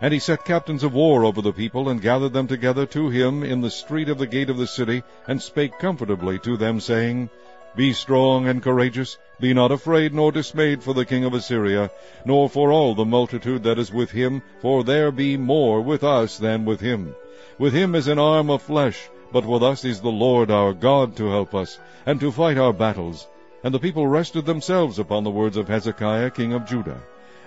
And 0.00 0.14
he 0.14 0.20
set 0.20 0.44
captains 0.44 0.84
of 0.84 0.94
war 0.94 1.24
over 1.24 1.42
the 1.42 1.52
people, 1.52 1.88
and 1.88 2.00
gathered 2.00 2.32
them 2.32 2.46
together 2.46 2.86
to 2.86 3.08
him 3.08 3.42
in 3.42 3.60
the 3.60 3.70
street 3.70 4.08
of 4.08 4.18
the 4.18 4.26
gate 4.28 4.50
of 4.50 4.56
the 4.56 4.68
city, 4.68 5.02
and 5.26 5.42
spake 5.42 5.76
comfortably 5.80 6.38
to 6.40 6.56
them, 6.56 6.78
saying, 6.78 7.28
Be 7.76 7.92
strong 7.92 8.48
and 8.48 8.62
courageous, 8.62 9.18
be 9.38 9.52
not 9.52 9.70
afraid 9.70 10.14
nor 10.14 10.32
dismayed 10.32 10.82
for 10.82 10.94
the 10.94 11.04
king 11.04 11.24
of 11.24 11.34
Assyria, 11.34 11.90
nor 12.24 12.48
for 12.48 12.72
all 12.72 12.94
the 12.94 13.04
multitude 13.04 13.64
that 13.64 13.78
is 13.78 13.92
with 13.92 14.10
him, 14.10 14.40
for 14.62 14.82
there 14.82 15.12
be 15.12 15.36
more 15.36 15.82
with 15.82 16.02
us 16.02 16.38
than 16.38 16.64
with 16.64 16.80
him. 16.80 17.14
With 17.58 17.74
him 17.74 17.94
is 17.94 18.08
an 18.08 18.18
arm 18.18 18.48
of 18.48 18.62
flesh, 18.62 19.10
but 19.30 19.44
with 19.44 19.62
us 19.62 19.84
is 19.84 20.00
the 20.00 20.08
Lord 20.08 20.50
our 20.50 20.72
God 20.72 21.16
to 21.16 21.28
help 21.28 21.54
us, 21.54 21.78
and 22.06 22.18
to 22.20 22.32
fight 22.32 22.56
our 22.56 22.72
battles. 22.72 23.28
And 23.62 23.74
the 23.74 23.78
people 23.78 24.06
rested 24.06 24.46
themselves 24.46 24.98
upon 24.98 25.24
the 25.24 25.30
words 25.30 25.58
of 25.58 25.68
Hezekiah 25.68 26.30
king 26.30 26.54
of 26.54 26.64
Judah. 26.64 27.02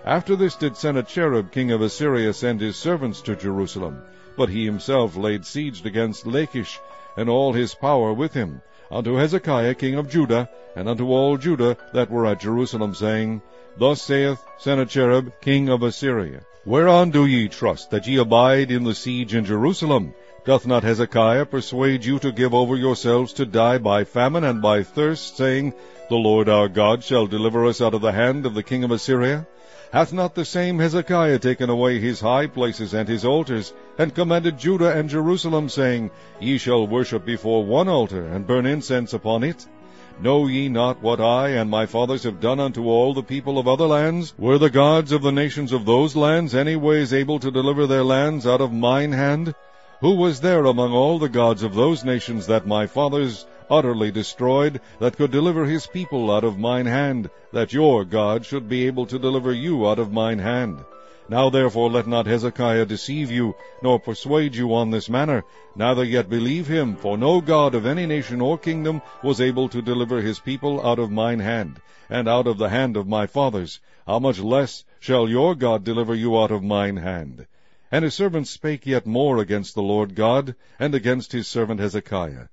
After 0.05 0.35
this 0.35 0.55
did 0.55 0.77
Sennacherib 0.77 1.51
king 1.51 1.71
of 1.71 1.81
Assyria 1.81 2.33
send 2.33 2.61
his 2.61 2.77
servants 2.77 3.21
to 3.21 3.35
Jerusalem, 3.35 4.03
but 4.37 4.49
he 4.49 4.63
himself 4.63 5.17
laid 5.17 5.43
siege 5.43 5.83
against 5.83 6.27
Lachish, 6.27 6.79
and 7.17 7.29
all 7.29 7.51
his 7.51 7.73
power 7.73 8.13
with 8.13 8.33
him, 8.33 8.61
unto 8.91 9.15
Hezekiah 9.15 9.75
king 9.75 9.95
of 9.95 10.09
Judah, 10.09 10.49
and 10.75 10.89
unto 10.89 11.11
all 11.11 11.37
Judah 11.37 11.77
that 11.93 12.09
were 12.09 12.25
at 12.25 12.39
Jerusalem, 12.39 12.93
saying, 12.93 13.41
Thus 13.77 14.01
saith 14.01 14.43
Sennacherib 14.57 15.29
king 15.41 15.69
of 15.69 15.83
Assyria, 15.83 16.41
Whereon 16.65 17.11
do 17.11 17.25
ye 17.25 17.47
trust, 17.47 17.91
that 17.91 18.07
ye 18.07 18.17
abide 18.17 18.71
in 18.71 18.83
the 18.83 18.93
siege 18.93 19.33
in 19.33 19.45
Jerusalem? 19.45 20.13
Doth 20.45 20.65
not 20.67 20.83
Hezekiah 20.83 21.45
persuade 21.45 22.03
you 22.03 22.19
to 22.19 22.31
give 22.31 22.53
over 22.53 22.75
yourselves 22.75 23.33
to 23.33 23.45
die 23.45 23.77
by 23.77 24.03
famine 24.03 24.43
and 24.43 24.61
by 24.61 24.83
thirst, 24.83 25.37
saying, 25.37 25.73
The 26.09 26.15
Lord 26.15 26.49
our 26.49 26.67
God 26.67 27.03
shall 27.03 27.27
deliver 27.27 27.65
us 27.65 27.81
out 27.81 27.93
of 27.93 28.01
the 28.01 28.11
hand 28.11 28.45
of 28.45 28.53
the 28.53 28.63
king 28.63 28.83
of 28.83 28.91
Assyria? 28.91 29.47
Hath 29.91 30.13
not 30.13 30.35
the 30.35 30.45
same 30.45 30.77
Hezekiah 30.77 31.39
taken 31.39 31.67
away 31.67 31.99
his 31.99 32.21
high 32.21 32.45
places 32.45 32.93
and 32.93 33.09
his 33.09 33.25
altars, 33.25 33.73
and 33.97 34.13
commanded 34.13 34.59
Judah 34.59 34.95
and 34.95 35.09
Jerusalem, 35.09 35.67
saying, 35.67 36.11
Ye 36.39 36.59
shall 36.59 36.85
worship 36.85 37.25
before 37.25 37.65
one 37.65 37.87
altar, 37.87 38.27
and 38.27 38.45
burn 38.45 38.67
incense 38.67 39.13
upon 39.13 39.43
it? 39.43 39.67
Know 40.21 40.45
ye 40.45 40.69
not 40.69 41.01
what 41.01 41.19
I 41.19 41.49
and 41.49 41.71
my 41.71 41.87
fathers 41.87 42.21
have 42.21 42.39
done 42.39 42.59
unto 42.59 42.87
all 42.87 43.15
the 43.15 43.23
people 43.23 43.57
of 43.57 43.67
other 43.67 43.87
lands? 43.87 44.35
Were 44.37 44.59
the 44.59 44.69
gods 44.69 45.11
of 45.11 45.23
the 45.23 45.31
nations 45.31 45.71
of 45.71 45.85
those 45.85 46.15
lands 46.15 46.53
any 46.53 46.75
ways 46.75 47.11
able 47.11 47.39
to 47.39 47.49
deliver 47.49 47.87
their 47.87 48.03
lands 48.03 48.45
out 48.45 48.61
of 48.61 48.71
mine 48.71 49.11
hand? 49.11 49.55
Who 50.01 50.11
was 50.15 50.39
there 50.39 50.65
among 50.65 50.93
all 50.93 51.17
the 51.17 51.29
gods 51.29 51.63
of 51.63 51.73
those 51.73 52.05
nations 52.05 52.45
that 52.45 52.67
my 52.67 52.85
fathers 52.85 53.47
utterly 53.69 54.11
destroyed, 54.11 54.81
that 54.99 55.17
could 55.17 55.31
deliver 55.31 55.65
his 55.65 55.87
people 55.87 56.31
out 56.31 56.43
of 56.43 56.57
mine 56.57 56.85
hand, 56.85 57.29
that 57.53 57.73
your 57.73 58.05
God 58.05 58.45
should 58.45 58.67
be 58.67 58.87
able 58.87 59.05
to 59.05 59.19
deliver 59.19 59.53
you 59.53 59.87
out 59.87 59.99
of 59.99 60.11
mine 60.11 60.39
hand? 60.39 60.83
Now 61.29 61.51
therefore 61.51 61.91
let 61.91 62.07
not 62.07 62.25
Hezekiah 62.25 62.87
deceive 62.87 63.29
you, 63.29 63.53
nor 63.83 63.99
persuade 63.99 64.55
you 64.55 64.73
on 64.73 64.89
this 64.89 65.09
manner, 65.09 65.43
neither 65.75 66.03
yet 66.03 66.27
believe 66.27 66.67
him, 66.67 66.95
for 66.95 67.19
no 67.19 67.39
God 67.39 67.75
of 67.75 67.85
any 67.85 68.07
nation 68.07 68.41
or 68.41 68.57
kingdom 68.57 69.03
was 69.21 69.39
able 69.39 69.69
to 69.69 69.83
deliver 69.83 70.21
his 70.21 70.39
people 70.39 70.83
out 70.83 70.97
of 70.97 71.11
mine 71.11 71.39
hand, 71.39 71.79
and 72.09 72.27
out 72.27 72.47
of 72.47 72.57
the 72.57 72.69
hand 72.69 72.97
of 72.97 73.07
my 73.07 73.27
fathers. 73.27 73.79
How 74.07 74.17
much 74.17 74.39
less 74.39 74.83
shall 74.99 75.29
your 75.29 75.53
God 75.53 75.83
deliver 75.83 76.15
you 76.15 76.35
out 76.35 76.49
of 76.49 76.63
mine 76.63 76.97
hand? 76.97 77.45
And 77.91 78.03
his 78.03 78.15
servants 78.15 78.49
spake 78.49 78.87
yet 78.87 79.05
more 79.05 79.37
against 79.37 79.75
the 79.75 79.83
Lord 79.83 80.15
God, 80.15 80.55
and 80.79 80.95
against 80.95 81.31
his 81.31 81.47
servant 81.47 81.79
Hezekiah. 81.79 82.47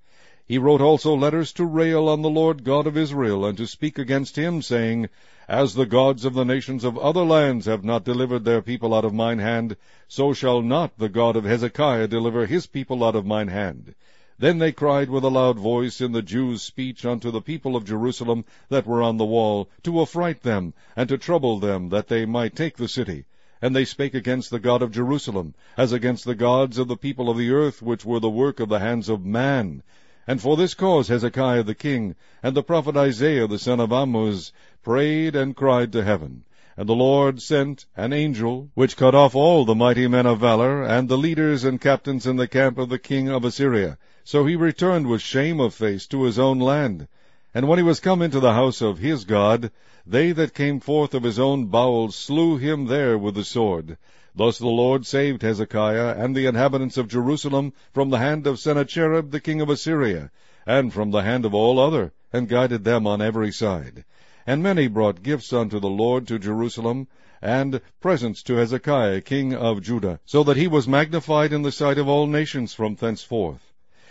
He 0.48 0.58
wrote 0.58 0.80
also 0.80 1.12
letters 1.12 1.52
to 1.54 1.64
rail 1.64 2.08
on 2.08 2.22
the 2.22 2.30
Lord 2.30 2.62
God 2.62 2.86
of 2.86 2.96
Israel, 2.96 3.44
and 3.44 3.58
to 3.58 3.66
speak 3.66 3.98
against 3.98 4.36
him, 4.36 4.62
saying, 4.62 5.08
as 5.48 5.74
the 5.74 5.86
gods 5.86 6.24
of 6.24 6.34
the 6.34 6.44
nations 6.44 6.84
of 6.84 6.96
other 6.98 7.24
lands 7.24 7.66
have 7.66 7.82
not 7.82 8.04
delivered 8.04 8.44
their 8.44 8.62
people 8.62 8.94
out 8.94 9.04
of 9.04 9.12
mine 9.12 9.40
hand, 9.40 9.76
so 10.06 10.32
shall 10.32 10.62
not 10.62 10.98
the 10.98 11.08
God 11.08 11.34
of 11.34 11.42
Hezekiah 11.42 12.06
deliver 12.06 12.46
his 12.46 12.68
people 12.68 13.02
out 13.02 13.16
of 13.16 13.26
mine 13.26 13.48
hand. 13.48 13.96
Then 14.38 14.58
they 14.58 14.70
cried 14.70 15.10
with 15.10 15.24
a 15.24 15.30
loud 15.30 15.58
voice 15.58 16.00
in 16.00 16.12
the 16.12 16.22
Jews' 16.22 16.62
speech 16.62 17.04
unto 17.04 17.32
the 17.32 17.40
people 17.40 17.74
of 17.74 17.84
Jerusalem 17.84 18.44
that 18.68 18.86
were 18.86 19.02
on 19.02 19.16
the 19.16 19.24
wall, 19.24 19.68
to 19.82 20.00
affright 20.00 20.44
them, 20.44 20.74
and 20.94 21.08
to 21.08 21.18
trouble 21.18 21.58
them, 21.58 21.88
that 21.88 22.06
they 22.06 22.24
might 22.24 22.54
take 22.54 22.76
the 22.76 22.86
city. 22.86 23.24
And 23.60 23.74
they 23.74 23.84
spake 23.84 24.14
against 24.14 24.50
the 24.50 24.60
God 24.60 24.80
of 24.80 24.92
Jerusalem, 24.92 25.56
as 25.76 25.90
against 25.90 26.24
the 26.24 26.36
gods 26.36 26.78
of 26.78 26.86
the 26.86 26.96
people 26.96 27.28
of 27.28 27.36
the 27.36 27.50
earth, 27.50 27.82
which 27.82 28.04
were 28.04 28.20
the 28.20 28.30
work 28.30 28.60
of 28.60 28.68
the 28.68 28.78
hands 28.78 29.08
of 29.08 29.24
man. 29.26 29.82
And 30.28 30.40
for 30.40 30.56
this 30.56 30.74
cause 30.74 31.06
Hezekiah 31.06 31.62
the 31.62 31.74
king, 31.74 32.16
and 32.42 32.56
the 32.56 32.62
prophet 32.64 32.96
Isaiah 32.96 33.46
the 33.46 33.60
son 33.60 33.78
of 33.78 33.92
Amoz, 33.92 34.50
prayed 34.82 35.36
and 35.36 35.54
cried 35.54 35.92
to 35.92 36.02
heaven. 36.02 36.42
And 36.76 36.88
the 36.88 36.94
Lord 36.94 37.40
sent 37.40 37.86
an 37.96 38.12
angel, 38.12 38.68
which 38.74 38.96
cut 38.96 39.14
off 39.14 39.36
all 39.36 39.64
the 39.64 39.74
mighty 39.74 40.08
men 40.08 40.26
of 40.26 40.40
valor, 40.40 40.82
and 40.82 41.08
the 41.08 41.16
leaders 41.16 41.62
and 41.62 41.80
captains 41.80 42.26
in 42.26 42.34
the 42.36 42.48
camp 42.48 42.76
of 42.76 42.88
the 42.88 42.98
king 42.98 43.28
of 43.28 43.44
Assyria. 43.44 43.98
So 44.24 44.44
he 44.44 44.56
returned 44.56 45.06
with 45.06 45.22
shame 45.22 45.60
of 45.60 45.74
face 45.74 46.08
to 46.08 46.24
his 46.24 46.40
own 46.40 46.58
land. 46.58 47.06
And 47.54 47.68
when 47.68 47.78
he 47.78 47.84
was 47.84 48.00
come 48.00 48.20
into 48.20 48.40
the 48.40 48.52
house 48.52 48.82
of 48.82 48.98
his 48.98 49.24
God, 49.24 49.70
they 50.04 50.32
that 50.32 50.54
came 50.54 50.80
forth 50.80 51.14
of 51.14 51.22
his 51.22 51.38
own 51.38 51.66
bowels 51.66 52.16
slew 52.16 52.56
him 52.56 52.86
there 52.86 53.16
with 53.16 53.36
the 53.36 53.44
sword. 53.44 53.96
Thus 54.38 54.58
the 54.58 54.66
Lord 54.66 55.06
saved 55.06 55.40
Hezekiah 55.40 56.14
and 56.18 56.36
the 56.36 56.44
inhabitants 56.44 56.98
of 56.98 57.08
Jerusalem 57.08 57.72
from 57.94 58.10
the 58.10 58.18
hand 58.18 58.46
of 58.46 58.58
Sennacherib 58.58 59.30
the 59.30 59.40
king 59.40 59.62
of 59.62 59.70
Assyria, 59.70 60.30
and 60.66 60.92
from 60.92 61.10
the 61.10 61.22
hand 61.22 61.46
of 61.46 61.54
all 61.54 61.78
other, 61.78 62.12
and 62.34 62.46
guided 62.46 62.84
them 62.84 63.06
on 63.06 63.22
every 63.22 63.50
side. 63.50 64.04
And 64.46 64.62
many 64.62 64.88
brought 64.88 65.22
gifts 65.22 65.54
unto 65.54 65.80
the 65.80 65.88
Lord 65.88 66.28
to 66.28 66.38
Jerusalem, 66.38 67.08
and 67.40 67.80
presents 67.98 68.42
to 68.42 68.56
Hezekiah 68.56 69.22
king 69.22 69.54
of 69.54 69.80
Judah, 69.80 70.20
so 70.26 70.44
that 70.44 70.58
he 70.58 70.68
was 70.68 70.86
magnified 70.86 71.54
in 71.54 71.62
the 71.62 71.72
sight 71.72 71.96
of 71.96 72.06
all 72.06 72.26
nations 72.26 72.74
from 72.74 72.94
thenceforth. 72.94 73.65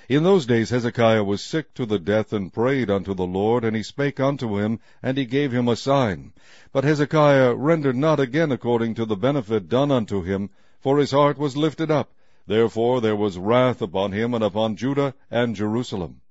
In 0.08 0.22
those 0.22 0.46
days 0.46 0.70
Hezekiah 0.70 1.24
was 1.24 1.42
sick 1.42 1.74
to 1.74 1.84
the 1.84 1.98
death, 1.98 2.32
and 2.32 2.54
prayed 2.54 2.92
unto 2.92 3.16
the 3.16 3.26
Lord, 3.26 3.64
and 3.66 3.76
he 3.76 3.82
spake 3.82 4.20
unto 4.20 4.60
him, 4.60 4.80
and 5.02 5.18
he 5.18 5.26
gave 5.26 5.52
him 5.52 5.68
a 5.68 5.76
sign. 5.76 6.32
But 6.72 6.84
Hezekiah 6.84 7.56
rendered 7.56 7.96
not 7.96 8.20
again 8.20 8.52
according 8.52 8.94
to 8.96 9.06
the 9.06 9.16
benefit 9.16 9.68
done 9.68 9.90
unto 9.90 10.22
him, 10.22 10.52
for 10.80 11.00
his 11.00 11.10
heart 11.10 11.40
was 11.40 11.58
lifted 11.58 11.90
up. 11.90 12.14
Therefore 12.46 13.02
there 13.02 13.16
was 13.16 13.40
wrath 13.40 13.82
upon 13.82 14.12
him 14.12 14.36
and 14.36 14.44
upon 14.44 14.76
Judah 14.76 15.16
and 15.32 15.56
Jerusalem. 15.56 16.22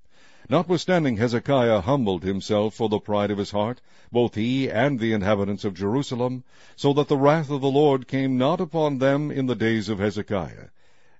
Notwithstanding 0.48 1.16
Hezekiah 1.16 1.80
humbled 1.80 2.22
himself 2.22 2.74
for 2.74 2.88
the 2.88 3.00
pride 3.00 3.32
of 3.32 3.38
his 3.38 3.50
heart, 3.50 3.80
both 4.12 4.36
he 4.36 4.70
and 4.70 5.00
the 5.00 5.12
inhabitants 5.12 5.64
of 5.64 5.74
Jerusalem, 5.74 6.44
so 6.76 6.92
that 6.92 7.08
the 7.08 7.16
wrath 7.16 7.50
of 7.50 7.60
the 7.60 7.70
Lord 7.72 8.06
came 8.06 8.38
not 8.38 8.60
upon 8.60 8.98
them 8.98 9.32
in 9.32 9.46
the 9.46 9.56
days 9.56 9.88
of 9.88 9.98
Hezekiah. 9.98 10.68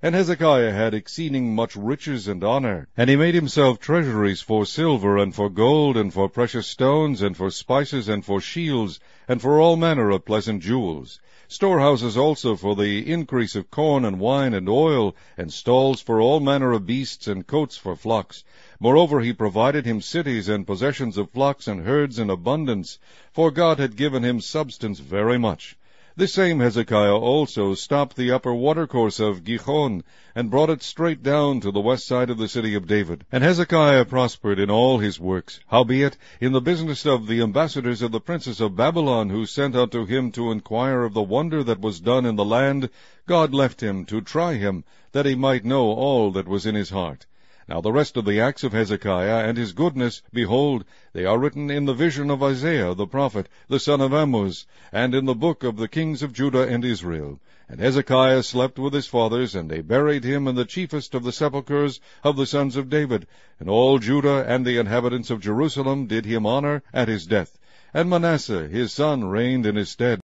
And 0.05 0.15
Hezekiah 0.15 0.71
had 0.71 0.93
exceeding 0.93 1.55
much 1.55 1.75
riches 1.77 2.29
and 2.29 2.45
honor, 2.45 2.89
and 2.95 3.09
he 3.09 3.17
made 3.17 3.35
himself 3.35 3.79
treasuries 3.81 4.43
for 4.43 4.67
silver, 4.67 5.17
and 5.17 5.35
for 5.35 5.49
gold, 5.49 5.97
and 5.97 6.13
for 6.13 6.29
precious 6.29 6.67
stones, 6.67 7.23
and 7.23 7.35
for 7.35 7.51
spices, 7.51 8.07
and 8.07 8.23
for 8.23 8.39
shields, 8.39 9.01
and 9.27 9.41
for 9.41 9.59
all 9.59 9.77
manner 9.79 10.11
of 10.11 10.27
pleasant 10.27 10.63
jewels. 10.63 11.21
Storehouses 11.49 12.19
also 12.19 12.55
for 12.55 12.77
the 12.77 13.11
increase 13.11 13.57
of 13.57 13.71
corn 13.71 14.05
and 14.05 14.21
wine 14.21 14.53
and 14.53 14.69
oil, 14.69 15.17
and 15.39 15.51
stalls 15.51 16.03
for 16.03 16.21
all 16.21 16.39
manner 16.39 16.73
of 16.73 16.85
beasts, 16.85 17.27
and 17.27 17.47
cotes 17.47 17.79
for 17.79 17.97
flocks. 17.97 18.45
Moreover, 18.79 19.23
he 19.23 19.33
provided 19.33 19.87
him 19.87 20.03
cities 20.03 20.51
and 20.51 20.67
possessions 20.67 21.17
of 21.17 21.31
flocks 21.31 21.67
and 21.67 21.87
herds 21.87 22.19
in 22.19 22.29
abundance, 22.29 22.99
for 23.33 23.51
God 23.51 23.79
had 23.79 23.97
given 23.97 24.23
him 24.23 24.43
substance 24.43 24.99
very 24.99 25.39
much. 25.39 25.79
This 26.17 26.33
same 26.33 26.61
Hezekiah 26.61 27.17
also 27.17 27.75
stopped 27.75 28.15
the 28.15 28.31
upper 28.31 28.55
watercourse 28.55 29.19
of 29.19 29.43
Gihon, 29.43 30.05
and 30.33 30.49
brought 30.49 30.71
it 30.71 30.81
straight 30.81 31.25
down 31.25 31.59
to 31.59 31.73
the 31.73 31.81
west 31.81 32.07
side 32.07 32.31
of 32.31 32.39
the 32.39 32.47
city 32.47 32.77
of 32.77 32.87
David. 32.87 33.25
And 33.33 33.43
Hezekiah 33.43 34.05
prospered 34.05 34.61
in 34.61 34.71
all 34.71 34.99
his 34.99 35.19
works. 35.19 35.59
Howbeit, 35.67 36.17
in 36.41 36.53
the 36.53 36.61
business 36.61 37.05
of 37.05 37.27
the 37.27 37.43
ambassadors 37.43 38.01
of 38.01 38.13
the 38.13 38.21
princes 38.21 38.61
of 38.61 38.77
Babylon, 38.77 39.31
who 39.31 39.45
sent 39.45 39.75
unto 39.75 40.07
him 40.07 40.31
to 40.31 40.53
inquire 40.53 41.03
of 41.03 41.15
the 41.15 41.23
wonder 41.23 41.65
that 41.65 41.81
was 41.81 41.99
done 41.99 42.25
in 42.27 42.37
the 42.37 42.45
land, 42.45 42.91
God 43.27 43.53
left 43.53 43.81
him 43.83 44.05
to 44.05 44.21
try 44.21 44.55
him, 44.55 44.85
that 45.11 45.27
he 45.27 45.35
might 45.35 45.65
know 45.65 45.87
all 45.87 46.31
that 46.31 46.47
was 46.47 46.65
in 46.65 46.77
his 46.77 46.91
heart. 46.91 47.27
Now 47.67 47.81
the 47.81 47.93
rest 47.93 48.19
of 48.19 48.27
the 48.27 48.41
acts 48.41 48.63
of 48.63 48.75
Hezekiah 48.75 49.49
and 49.49 49.57
his 49.57 49.73
goodness, 49.73 50.21
behold, 50.33 50.85
they 51.15 51.25
are 51.25 51.39
written 51.39 51.71
in 51.71 51.87
the 51.87 51.95
vision 51.95 52.31
of 52.31 52.43
Isaiah 52.43 52.95
the 52.95 53.07
prophet, 53.07 53.49
the 53.69 53.81
son 53.81 54.03
of 54.03 54.13
Amoz, 54.13 54.67
and 54.93 55.15
in 55.15 55.25
the 55.25 55.35
book 55.35 55.65
of 55.65 55.79
the 55.79 55.89
kings 55.89 56.23
of 56.23 56.35
Judah 56.35 56.69
and 56.69 56.85
Israel. 56.85 57.41
And 57.67 57.81
Hezekiah 57.81 58.43
slept 58.43 58.79
with 58.79 58.93
his 58.93 59.07
fathers, 59.07 59.55
and 59.55 59.71
they 59.71 59.81
buried 59.81 60.25
him 60.25 60.47
in 60.47 60.57
the 60.57 60.67
chiefest 60.67 61.15
of 61.15 61.25
the 61.25 61.33
sepulchres 61.33 62.01
of 62.23 62.37
the 62.37 62.45
sons 62.45 62.77
of 62.77 62.91
David. 62.91 63.27
And 63.59 63.71
all 63.71 63.99
Judah 63.99 64.45
and 64.47 64.67
the 64.67 64.77
inhabitants 64.77 65.31
of 65.31 65.41
Jerusalem 65.41 66.07
did 66.07 66.27
him 66.27 66.45
honor 66.45 66.83
at 66.93 67.09
his 67.09 67.27
death. 67.27 67.59
And 67.95 68.11
Manasseh 68.11 68.69
his 68.69 68.93
son 68.93 69.25
reigned 69.25 69.65
in 69.65 69.77
his 69.77 69.89
stead. 69.89 70.21